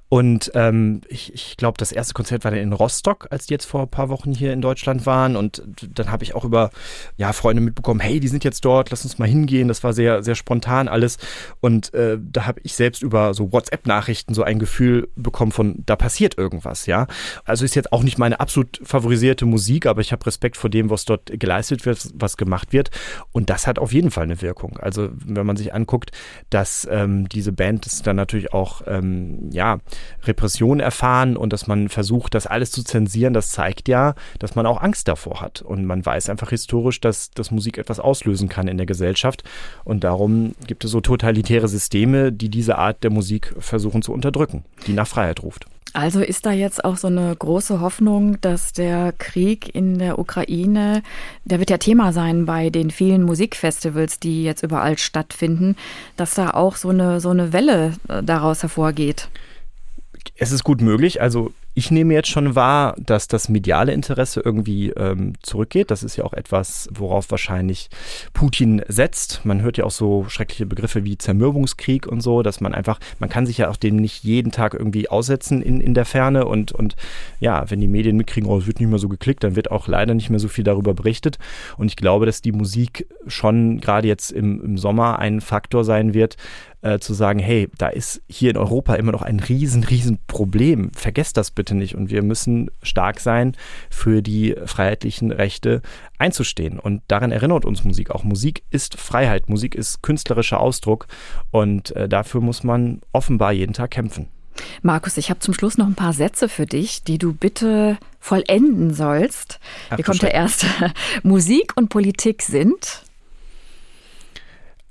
Und 0.09 0.51
ähm, 0.55 1.03
ich, 1.09 1.35
ich 1.35 1.57
glaube, 1.59 1.77
das 1.77 1.93
erste 1.93 2.15
Konzert 2.15 2.45
war 2.45 2.51
dann 2.51 2.61
in 2.61 2.73
Rostock, 2.73 3.29
als 3.31 3.47
die 3.47 3.55
jetzt 3.55 3.67
vor 3.67 3.83
ein 3.83 3.89
paar 3.89 4.09
Wochen 4.09 4.33
hier 4.33 4.55
in 4.55 4.63
Deutschland 4.63 5.05
waren. 5.05 5.37
Und 5.37 5.63
dann 5.95 6.11
habe 6.11 6.25
ich 6.25 6.35
auch 6.35 6.45
über 6.47 6.71
ja, 7.19 7.35
Freunde 7.35 7.61
mitbekommen, 7.61 8.01
hey, 8.01 8.21
die 8.21 8.29
sind 8.29 8.43
jetzt 8.43 8.65
dort, 8.65 8.91
lass 8.91 9.05
uns 9.05 9.19
mal 9.19 9.29
hingehen. 9.29 9.69
Das 9.69 9.85
war 9.85 9.93
sehr, 9.93 10.23
sehr 10.23 10.35
spontan 10.35 10.89
alles. 10.89 11.19
Und 11.61 11.93
äh, 11.93 12.17
da 12.19 12.47
habe 12.47 12.61
ich 12.63 12.75
selbst 12.75 13.03
über 13.03 13.35
so 13.35 13.53
WhatsApp-Nachrichten 13.53 14.33
so 14.33 14.45
ein 14.45 14.59
Gefühl 14.59 15.09
bekommen 15.15 15.53
von, 15.53 15.83
da 15.85 15.95
passiert 15.95 16.39
irgendwas, 16.39 16.87
ja. 16.87 17.07
Also 17.45 17.67
ist 17.67 17.75
jetzt 17.75 17.93
auch 17.93 18.03
nicht 18.03 18.17
meine 18.17 18.41
absolut 18.41 18.81
favorisierte 18.83 19.45
Musik, 19.45 19.85
aber 19.85 20.01
ich 20.01 20.13
habe 20.13 20.25
Respekt 20.25 20.57
vor 20.57 20.71
dem, 20.71 20.89
was 20.89 21.05
dort 21.05 21.39
geleistet 21.39 21.85
wird, 21.85 22.09
was 22.15 22.39
gemacht 22.39 22.73
wird. 22.73 22.91
Und 23.33 23.51
das 23.51 23.67
hat 23.67 23.79
auf 23.79 23.93
jeden 23.93 24.11
Fall 24.11 24.25
eine 24.25 24.38
Wirkung. 24.43 24.79
Also 24.79 25.09
wenn 25.13 25.47
man 25.47 25.57
sich 25.57 25.75
anguckt, 25.75 26.13
dass 26.51 26.87
ähm, 26.91 27.29
diese 27.29 27.53
Band 27.53 28.07
dann 28.07 28.17
natürlich 28.17 28.53
auch 28.53 28.83
ähm, 28.87 29.51
ja 29.51 29.79
Repression 30.25 30.81
erfahren 30.81 31.37
und 31.37 31.53
dass 31.53 31.67
man 31.67 31.89
versucht, 31.89 32.35
das 32.35 32.47
alles 32.47 32.71
zu 32.71 32.83
zensieren, 32.83 33.35
das 33.35 33.51
zeigt 33.51 33.89
ja, 33.89 34.15
dass 34.39 34.55
man 34.55 34.67
auch 34.67 34.81
Angst 34.81 35.09
davor 35.09 35.41
hat. 35.41 35.63
Und 35.63 35.85
man 35.85 36.05
weiß 36.05 36.29
einfach 36.31 36.51
historisch, 36.51 37.01
dass, 37.01 37.31
dass 37.31 37.51
Musik 37.51 37.79
etwas 37.79 38.01
auslösen 38.01 38.49
kann 38.49 38.69
in 38.69 38.77
der 38.77 38.87
Gesellschaft. 38.87 39.43
Und 39.85 40.05
darum 40.05 40.53
gibt 40.67 40.85
es 40.85 40.91
so 40.91 41.01
totalitäre 41.01 41.69
Systeme, 41.69 42.33
die 42.33 42.49
diese 42.49 42.79
Art 42.79 43.03
der 43.05 43.11
Musik 43.11 43.55
versuchen 43.59 44.03
zu 44.03 44.13
unterdrücken, 44.13 44.65
die 44.87 44.93
nach 44.93 45.07
Freiheit 45.07 45.43
ruft. 45.43 45.67
Also 45.93 46.21
ist 46.21 46.45
da 46.47 46.53
jetzt 46.53 46.85
auch 46.85 46.97
so 46.97 47.07
eine 47.07 47.35
große 47.35 47.81
Hoffnung, 47.81 48.41
dass 48.41 48.73
der 48.73 49.13
Krieg 49.13 49.75
in 49.75 49.99
der 49.99 50.19
Ukraine, 50.19 51.03
der 51.45 51.59
wird 51.59 51.71
ja 51.71 51.79
Thema 51.79 52.13
sein 52.13 52.45
bei 52.47 52.71
den 52.71 52.91
vielen 52.91 53.23
Musikfestivals, 53.23 54.21
die 54.21 54.45
jetzt 54.45 54.63
überall 54.63 54.99
stattfinden, 54.99 55.77
dass 56.17 56.35
da 56.35 56.51
auch 56.51 56.77
so 56.77 56.91
eine, 56.91 57.21
so 57.21 57.31
eine 57.31 57.53
Welle 57.53 57.95
äh, 58.09 58.23
daraus 58.23 58.63
hervorgeht? 58.63 59.29
Es 60.37 60.53
ist 60.53 60.65
gut 60.65 60.81
möglich. 60.81 61.21
Also 61.23 61.53
ich 61.79 61.93
nehme 61.93 62.13
jetzt 62.13 62.29
schon 62.29 62.57
wahr, 62.57 62.97
dass 62.99 63.29
das 63.29 63.49
mediale 63.49 63.93
Interesse 63.93 64.43
irgendwie 64.45 64.91
ähm, 64.91 65.35
zurückgeht. 65.43 65.93
Das 65.93 66.03
ist 66.03 66.17
ja 66.17 66.25
auch 66.25 66.33
etwas, 66.33 66.89
worauf 66.93 67.31
wahrscheinlich 67.31 67.89
Putin 68.33 68.83
setzt. 68.89 69.43
Man 69.45 69.63
hört 69.63 69.79
ja 69.79 69.85
auch 69.85 69.93
so 69.93 70.25
schreckliche 70.29 70.67
Begriffe 70.67 71.05
wie 71.05 71.17
Zermürbungskrieg 71.17 72.09
und 72.09 72.21
so, 72.21 72.43
dass 72.43 72.61
man 72.61 72.75
einfach, 72.75 72.99
man 73.21 73.31
kann 73.31 73.47
sich 73.47 73.59
ja 73.59 73.71
auch 73.71 73.77
dem 73.77 73.95
nicht 73.95 74.25
jeden 74.25 74.51
Tag 74.51 74.75
irgendwie 74.75 75.09
aussetzen 75.09 75.63
in, 75.63 75.81
in 75.81 75.95
der 75.95 76.05
Ferne 76.05 76.47
und, 76.47 76.73
und 76.73 76.97
ja, 77.39 77.71
wenn 77.71 77.81
die 77.81 77.87
Medien 77.87 78.17
mitkriegen, 78.17 78.51
oh, 78.51 78.59
es 78.59 78.67
wird 78.67 78.81
nicht 78.81 78.89
mehr 78.89 78.99
so 78.99 79.09
geklickt, 79.09 79.45
dann 79.45 79.55
wird 79.55 79.71
auch 79.71 79.87
leider 79.87 80.15
nicht 80.15 80.31
mehr 80.31 80.41
so 80.41 80.49
viel 80.49 80.65
darüber 80.65 80.95
berichtet. 80.95 81.39
Und 81.77 81.87
ich 81.87 81.97
glaube, 81.97 82.27
dass 82.27 82.43
die 82.43 82.51
Musik 82.51 83.07
schon 83.29 83.81
gerade 83.81 84.09
jetzt 84.09 84.33
im, 84.33 84.61
im 84.65 84.79
Sommer 84.79 85.21
ein 85.21 85.41
Faktor 85.41 85.85
sein 85.85 86.13
wird, 86.13 86.37
äh, 86.83 86.99
zu 86.99 87.15
sagen, 87.15 87.39
hey, 87.39 87.69
da 87.79 87.89
ist 87.89 88.23
hier 88.29 88.51
in 88.51 88.57
Europa 88.57 88.95
immer 88.95 89.13
noch 89.13 89.23
ein 89.23 89.41
riesen, 89.41 89.85
riesen 89.85 90.19
Problem. 90.27 90.91
Vergesst 90.95 91.37
das 91.37 91.51
bitte 91.51 91.75
nicht. 91.75 91.95
Und 91.95 92.11
wir 92.11 92.23
müssen 92.23 92.71
stark 92.83 93.21
sein, 93.21 93.57
für 93.91 94.23
die 94.23 94.55
freiheitlichen 94.65 95.33
Rechte 95.33 95.83
einzustehen. 96.19 96.79
Und 96.79 97.03
daran 97.09 97.33
erinnert 97.33 97.65
uns 97.65 97.85
Musik 97.85 98.11
auch. 98.11 98.25
Musik 98.25 98.63
ist 98.71 98.99
Freiheit, 98.99 99.49
Musik 99.49 99.75
ist 99.75 100.03
künstlerischer 100.03 100.61
Ausdruck 100.61 101.07
und 101.51 101.95
äh, 101.97 102.09
dafür 102.09 102.41
muss 102.41 102.63
man 102.63 103.01
offenbar 103.13 103.53
jeden 103.53 103.73
Tag 103.73 103.91
kämpfen. 103.91 104.29
Markus, 104.83 105.17
ich 105.17 105.31
habe 105.31 105.41
zum 105.41 105.55
Schluss 105.55 105.79
noch 105.79 105.87
ein 105.87 105.95
paar 105.95 106.13
Sätze 106.13 106.49
für 106.49 106.67
dich, 106.67 107.05
die 107.05 107.19
du 107.19 107.33
bitte 107.33 107.99
vollenden 108.19 108.93
sollst. 108.93 109.61
Ach, 109.91 109.97
Hier 109.97 110.05
kommt 110.05 110.23
der 110.23 110.35
erste. 110.35 110.67
Musik 111.23 111.77
und 111.77 111.89
Politik 111.89 112.43
sind 112.43 113.05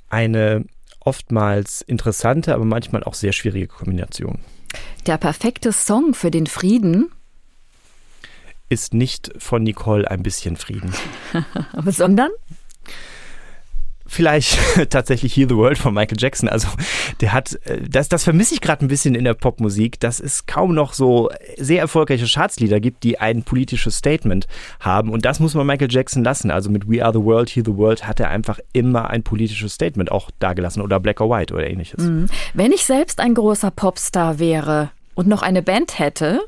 eine 0.10 0.64
oftmals 1.08 1.82
interessante, 1.82 2.54
aber 2.54 2.66
manchmal 2.66 3.02
auch 3.06 3.14
sehr 3.14 3.32
schwierige 3.32 3.68
Kombination. 3.68 4.40
Der 5.06 5.18
perfekte 5.18 5.72
Song 5.72 6.14
für 6.14 6.32
den 6.32 6.48
Frieden 6.48 7.10
ist 8.68 8.94
nicht 8.94 9.32
von 9.38 9.64
Nicole 9.64 10.12
ein 10.12 10.22
bisschen 10.22 10.58
Frieden. 10.58 10.94
Sondern? 11.86 12.30
Vielleicht 14.08 14.58
tatsächlich 14.90 15.36
Heal 15.36 15.50
the 15.50 15.56
World 15.56 15.78
von 15.78 15.94
Michael 15.94 16.18
Jackson. 16.20 16.50
Also 16.50 16.68
der 17.22 17.34
hat, 17.34 17.60
äh, 17.66 17.82
das, 17.88 18.10
das 18.10 18.24
vermisse 18.24 18.54
ich 18.54 18.62
gerade 18.62 18.86
ein 18.86 18.88
bisschen 18.88 19.16
in 19.16 19.24
der 19.24 19.34
Popmusik, 19.34 20.00
dass 20.00 20.20
es 20.20 20.46
kaum 20.46 20.74
noch 20.74 20.94
so 20.94 21.30
sehr 21.58 21.82
erfolgreiche 21.82 22.26
Chartslieder 22.26 22.80
gibt, 22.80 23.04
die 23.04 23.20
ein 23.20 23.44
politisches 23.44 23.98
Statement 23.98 24.48
haben. 24.80 25.10
Und 25.10 25.26
das 25.26 25.40
muss 25.40 25.54
man 25.54 25.68
Michael 25.68 25.92
Jackson 25.92 26.24
lassen. 26.24 26.52
Also 26.52 26.70
mit 26.70 26.90
We 26.90 27.04
Are 27.04 27.14
the 27.14 27.24
World, 27.24 27.50
Heal 27.50 27.66
the 27.66 27.76
World 27.76 28.08
hat 28.08 28.20
er 28.20 28.30
einfach 28.30 28.60
immer 28.74 29.10
ein 29.10 29.24
politisches 29.24 29.74
Statement 29.74 30.12
auch 30.12 30.32
dagelassen 30.40 30.82
oder 30.82 31.00
Black 31.00 31.22
or 31.22 31.30
White 31.30 31.54
oder 31.54 31.68
ähnliches. 31.68 32.04
Mhm. 32.04 32.28
Wenn 32.54 32.72
ich 32.72 32.86
selbst 32.86 33.20
ein 33.20 33.34
großer 33.34 33.72
Popstar 33.72 34.40
wäre 34.40 34.92
und 35.16 35.28
noch 35.28 35.42
eine 35.42 35.62
Band 35.62 36.00
hätte, 36.00 36.42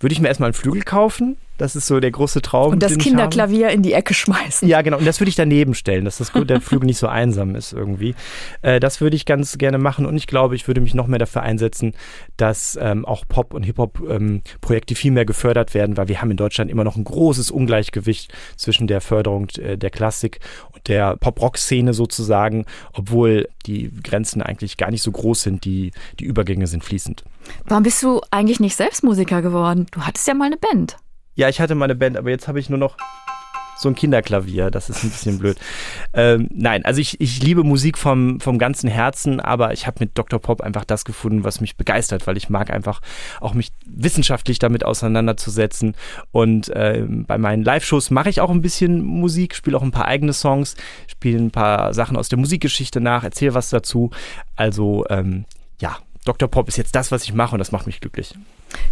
würde 0.00 0.12
ich 0.12 0.20
mir 0.20 0.28
erstmal 0.28 0.48
einen 0.48 0.54
Flügel 0.54 0.82
kaufen. 0.82 1.36
Das 1.58 1.76
ist 1.76 1.86
so 1.86 2.00
der 2.00 2.10
große 2.10 2.40
Traum. 2.40 2.72
Und 2.72 2.82
das 2.82 2.96
Kinderklavier 2.96 3.68
in 3.70 3.82
die 3.82 3.92
Ecke 3.92 4.14
schmeißen. 4.14 4.66
Ja, 4.66 4.80
genau. 4.82 4.96
Und 4.98 5.06
das 5.06 5.20
würde 5.20 5.28
ich 5.28 5.34
daneben 5.36 5.74
stellen, 5.74 6.04
dass 6.04 6.18
das, 6.18 6.32
der 6.32 6.60
Flügel 6.60 6.86
nicht 6.86 6.98
so 6.98 7.08
einsam 7.08 7.54
ist 7.54 7.72
irgendwie. 7.72 8.14
Äh, 8.62 8.80
das 8.80 9.00
würde 9.00 9.16
ich 9.16 9.26
ganz 9.26 9.58
gerne 9.58 9.78
machen. 9.78 10.06
Und 10.06 10.16
ich 10.16 10.26
glaube, 10.26 10.54
ich 10.54 10.66
würde 10.68 10.80
mich 10.80 10.94
noch 10.94 11.08
mehr 11.08 11.18
dafür 11.18 11.42
einsetzen, 11.42 11.94
dass 12.36 12.78
ähm, 12.80 13.04
auch 13.04 13.24
Pop- 13.28 13.54
und 13.54 13.64
Hip-Hop-Projekte 13.64 14.94
ähm, 14.94 14.96
viel 14.96 15.10
mehr 15.10 15.24
gefördert 15.24 15.74
werden, 15.74 15.96
weil 15.96 16.08
wir 16.08 16.22
haben 16.22 16.30
in 16.30 16.36
Deutschland 16.36 16.70
immer 16.70 16.84
noch 16.84 16.96
ein 16.96 17.04
großes 17.04 17.50
Ungleichgewicht 17.50 18.32
zwischen 18.56 18.86
der 18.86 19.00
Förderung 19.00 19.48
äh, 19.58 19.76
der 19.76 19.90
Klassik 19.90 20.38
und 20.72 20.86
der 20.88 21.16
Pop-Rock-Szene 21.16 21.92
sozusagen, 21.92 22.64
obwohl 22.92 23.48
die 23.66 23.90
Grenzen 24.02 24.42
eigentlich 24.42 24.76
gar 24.76 24.90
nicht 24.90 25.02
so 25.02 25.10
groß 25.10 25.42
sind. 25.42 25.64
Die, 25.64 25.90
die 26.20 26.24
Übergänge 26.24 26.68
sind 26.68 26.84
fließend. 26.84 27.24
Warum 27.64 27.82
bist 27.82 28.02
du 28.02 28.20
eigentlich 28.30 28.60
nicht 28.60 28.76
selbst 28.76 29.02
Musiker 29.02 29.42
geworden? 29.42 29.86
Du 29.90 30.02
hattest 30.02 30.28
ja 30.28 30.34
mal 30.34 30.46
eine 30.46 30.56
Band. 30.56 30.96
Ja, 31.38 31.48
ich 31.48 31.60
hatte 31.60 31.76
mal 31.76 31.84
eine 31.84 31.94
Band, 31.94 32.16
aber 32.16 32.30
jetzt 32.30 32.48
habe 32.48 32.58
ich 32.58 32.68
nur 32.68 32.80
noch 32.80 32.96
so 33.76 33.88
ein 33.88 33.94
Kinderklavier. 33.94 34.72
Das 34.72 34.90
ist 34.90 35.04
ein 35.04 35.10
bisschen 35.10 35.38
blöd. 35.38 35.56
Ähm, 36.12 36.48
nein, 36.52 36.84
also 36.84 37.00
ich, 37.00 37.20
ich 37.20 37.40
liebe 37.40 37.62
Musik 37.62 37.96
vom, 37.96 38.40
vom 38.40 38.58
ganzen 38.58 38.90
Herzen, 38.90 39.38
aber 39.38 39.72
ich 39.72 39.86
habe 39.86 39.98
mit 40.00 40.18
Dr. 40.18 40.40
Pop 40.40 40.62
einfach 40.62 40.84
das 40.84 41.04
gefunden, 41.04 41.44
was 41.44 41.60
mich 41.60 41.76
begeistert, 41.76 42.26
weil 42.26 42.36
ich 42.36 42.50
mag 42.50 42.70
einfach 42.72 43.00
auch 43.40 43.54
mich 43.54 43.68
wissenschaftlich 43.86 44.58
damit 44.58 44.84
auseinanderzusetzen. 44.84 45.94
Und 46.32 46.70
äh, 46.70 47.06
bei 47.08 47.38
meinen 47.38 47.62
Live-Shows 47.62 48.10
mache 48.10 48.30
ich 48.30 48.40
auch 48.40 48.50
ein 48.50 48.60
bisschen 48.60 49.04
Musik, 49.04 49.54
spiele 49.54 49.76
auch 49.76 49.82
ein 49.82 49.92
paar 49.92 50.06
eigene 50.06 50.32
Songs, 50.32 50.74
spiele 51.06 51.38
ein 51.38 51.52
paar 51.52 51.94
Sachen 51.94 52.16
aus 52.16 52.28
der 52.28 52.40
Musikgeschichte 52.40 53.00
nach, 53.00 53.22
erzähle 53.22 53.54
was 53.54 53.70
dazu. 53.70 54.10
Also 54.56 55.04
ähm, 55.08 55.44
ja, 55.80 55.98
Dr. 56.24 56.48
Pop 56.50 56.66
ist 56.66 56.78
jetzt 56.78 56.96
das, 56.96 57.12
was 57.12 57.22
ich 57.22 57.32
mache 57.32 57.52
und 57.52 57.60
das 57.60 57.70
macht 57.70 57.86
mich 57.86 58.00
glücklich. 58.00 58.34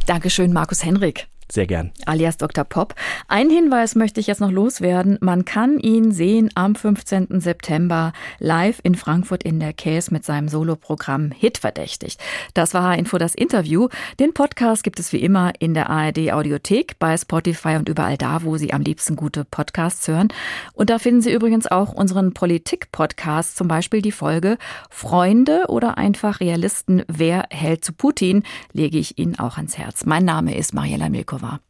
Dankeschön, 0.07 0.53
Markus 0.53 0.85
Henrik. 0.85 1.27
Sehr 1.49 1.69
gern. 1.69 1.93
Alias 2.07 2.39
Dr. 2.39 2.65
Pop. 2.65 2.97
Ein 3.29 3.51
Hinweis 3.51 3.95
möchte 3.95 4.19
ich 4.19 4.27
jetzt 4.27 4.41
noch 4.41 4.51
loswerden. 4.51 5.17
Man 5.21 5.45
kann 5.45 5.79
ihn 5.79 6.11
sehen 6.11 6.51
am 6.57 6.75
15. 6.75 7.41
September 7.41 8.13
live 8.41 8.81
in 8.83 8.97
Frankfurt 8.97 9.45
in 9.45 9.61
der 9.61 9.73
Käse 9.73 10.13
mit 10.13 10.25
seinem 10.25 10.49
Soloprogramm 10.49 11.31
Hit 11.31 11.59
verdächtigt. 11.59 12.21
Das 12.55 12.75
war 12.75 12.99
Info 12.99 13.17
das 13.19 13.37
Interview. 13.37 13.89
Den 14.19 14.35
Podcast 14.35 14.83
gibt 14.83 14.99
es 14.99 15.13
wie 15.13 15.23
immer 15.23 15.53
in 15.61 15.73
der 15.73 15.89
ARD 15.89 16.33
Audiothek, 16.33 16.99
bei 16.99 17.17
Spotify 17.17 17.77
und 17.77 17.89
überall 17.89 18.17
da, 18.17 18.43
wo 18.43 18.57
Sie 18.57 18.73
am 18.73 18.83
liebsten 18.83 19.15
gute 19.15 19.45
Podcasts 19.45 20.09
hören. 20.09 20.29
Und 20.73 20.91
da 20.91 20.99
finden 20.99 21.21
Sie 21.21 21.33
übrigens 21.33 21.69
auch 21.69 21.93
unseren 21.93 22.35
Politik-Podcast, 22.35 23.57
zum 23.57 23.69
Beispiel 23.69 24.03
die 24.03 24.13
Folge 24.13 24.59
Freunde 24.91 25.67
oder 25.69 25.97
einfach 25.97 26.41
Realisten, 26.41 27.05
wer 27.07 27.45
hält 27.51 27.85
zu 27.85 27.93
Putin, 27.93 28.43
lege 28.73 28.99
ich 28.99 29.17
Ihnen 29.19 29.39
auch 29.39 29.59
ans 29.59 29.79
Herz. 29.79 30.05
Mein 30.07 30.25
Name 30.25 30.57
ist 30.57 30.75
Mariella 30.75 31.09
Milko. 31.09 31.36
war. 31.43 31.61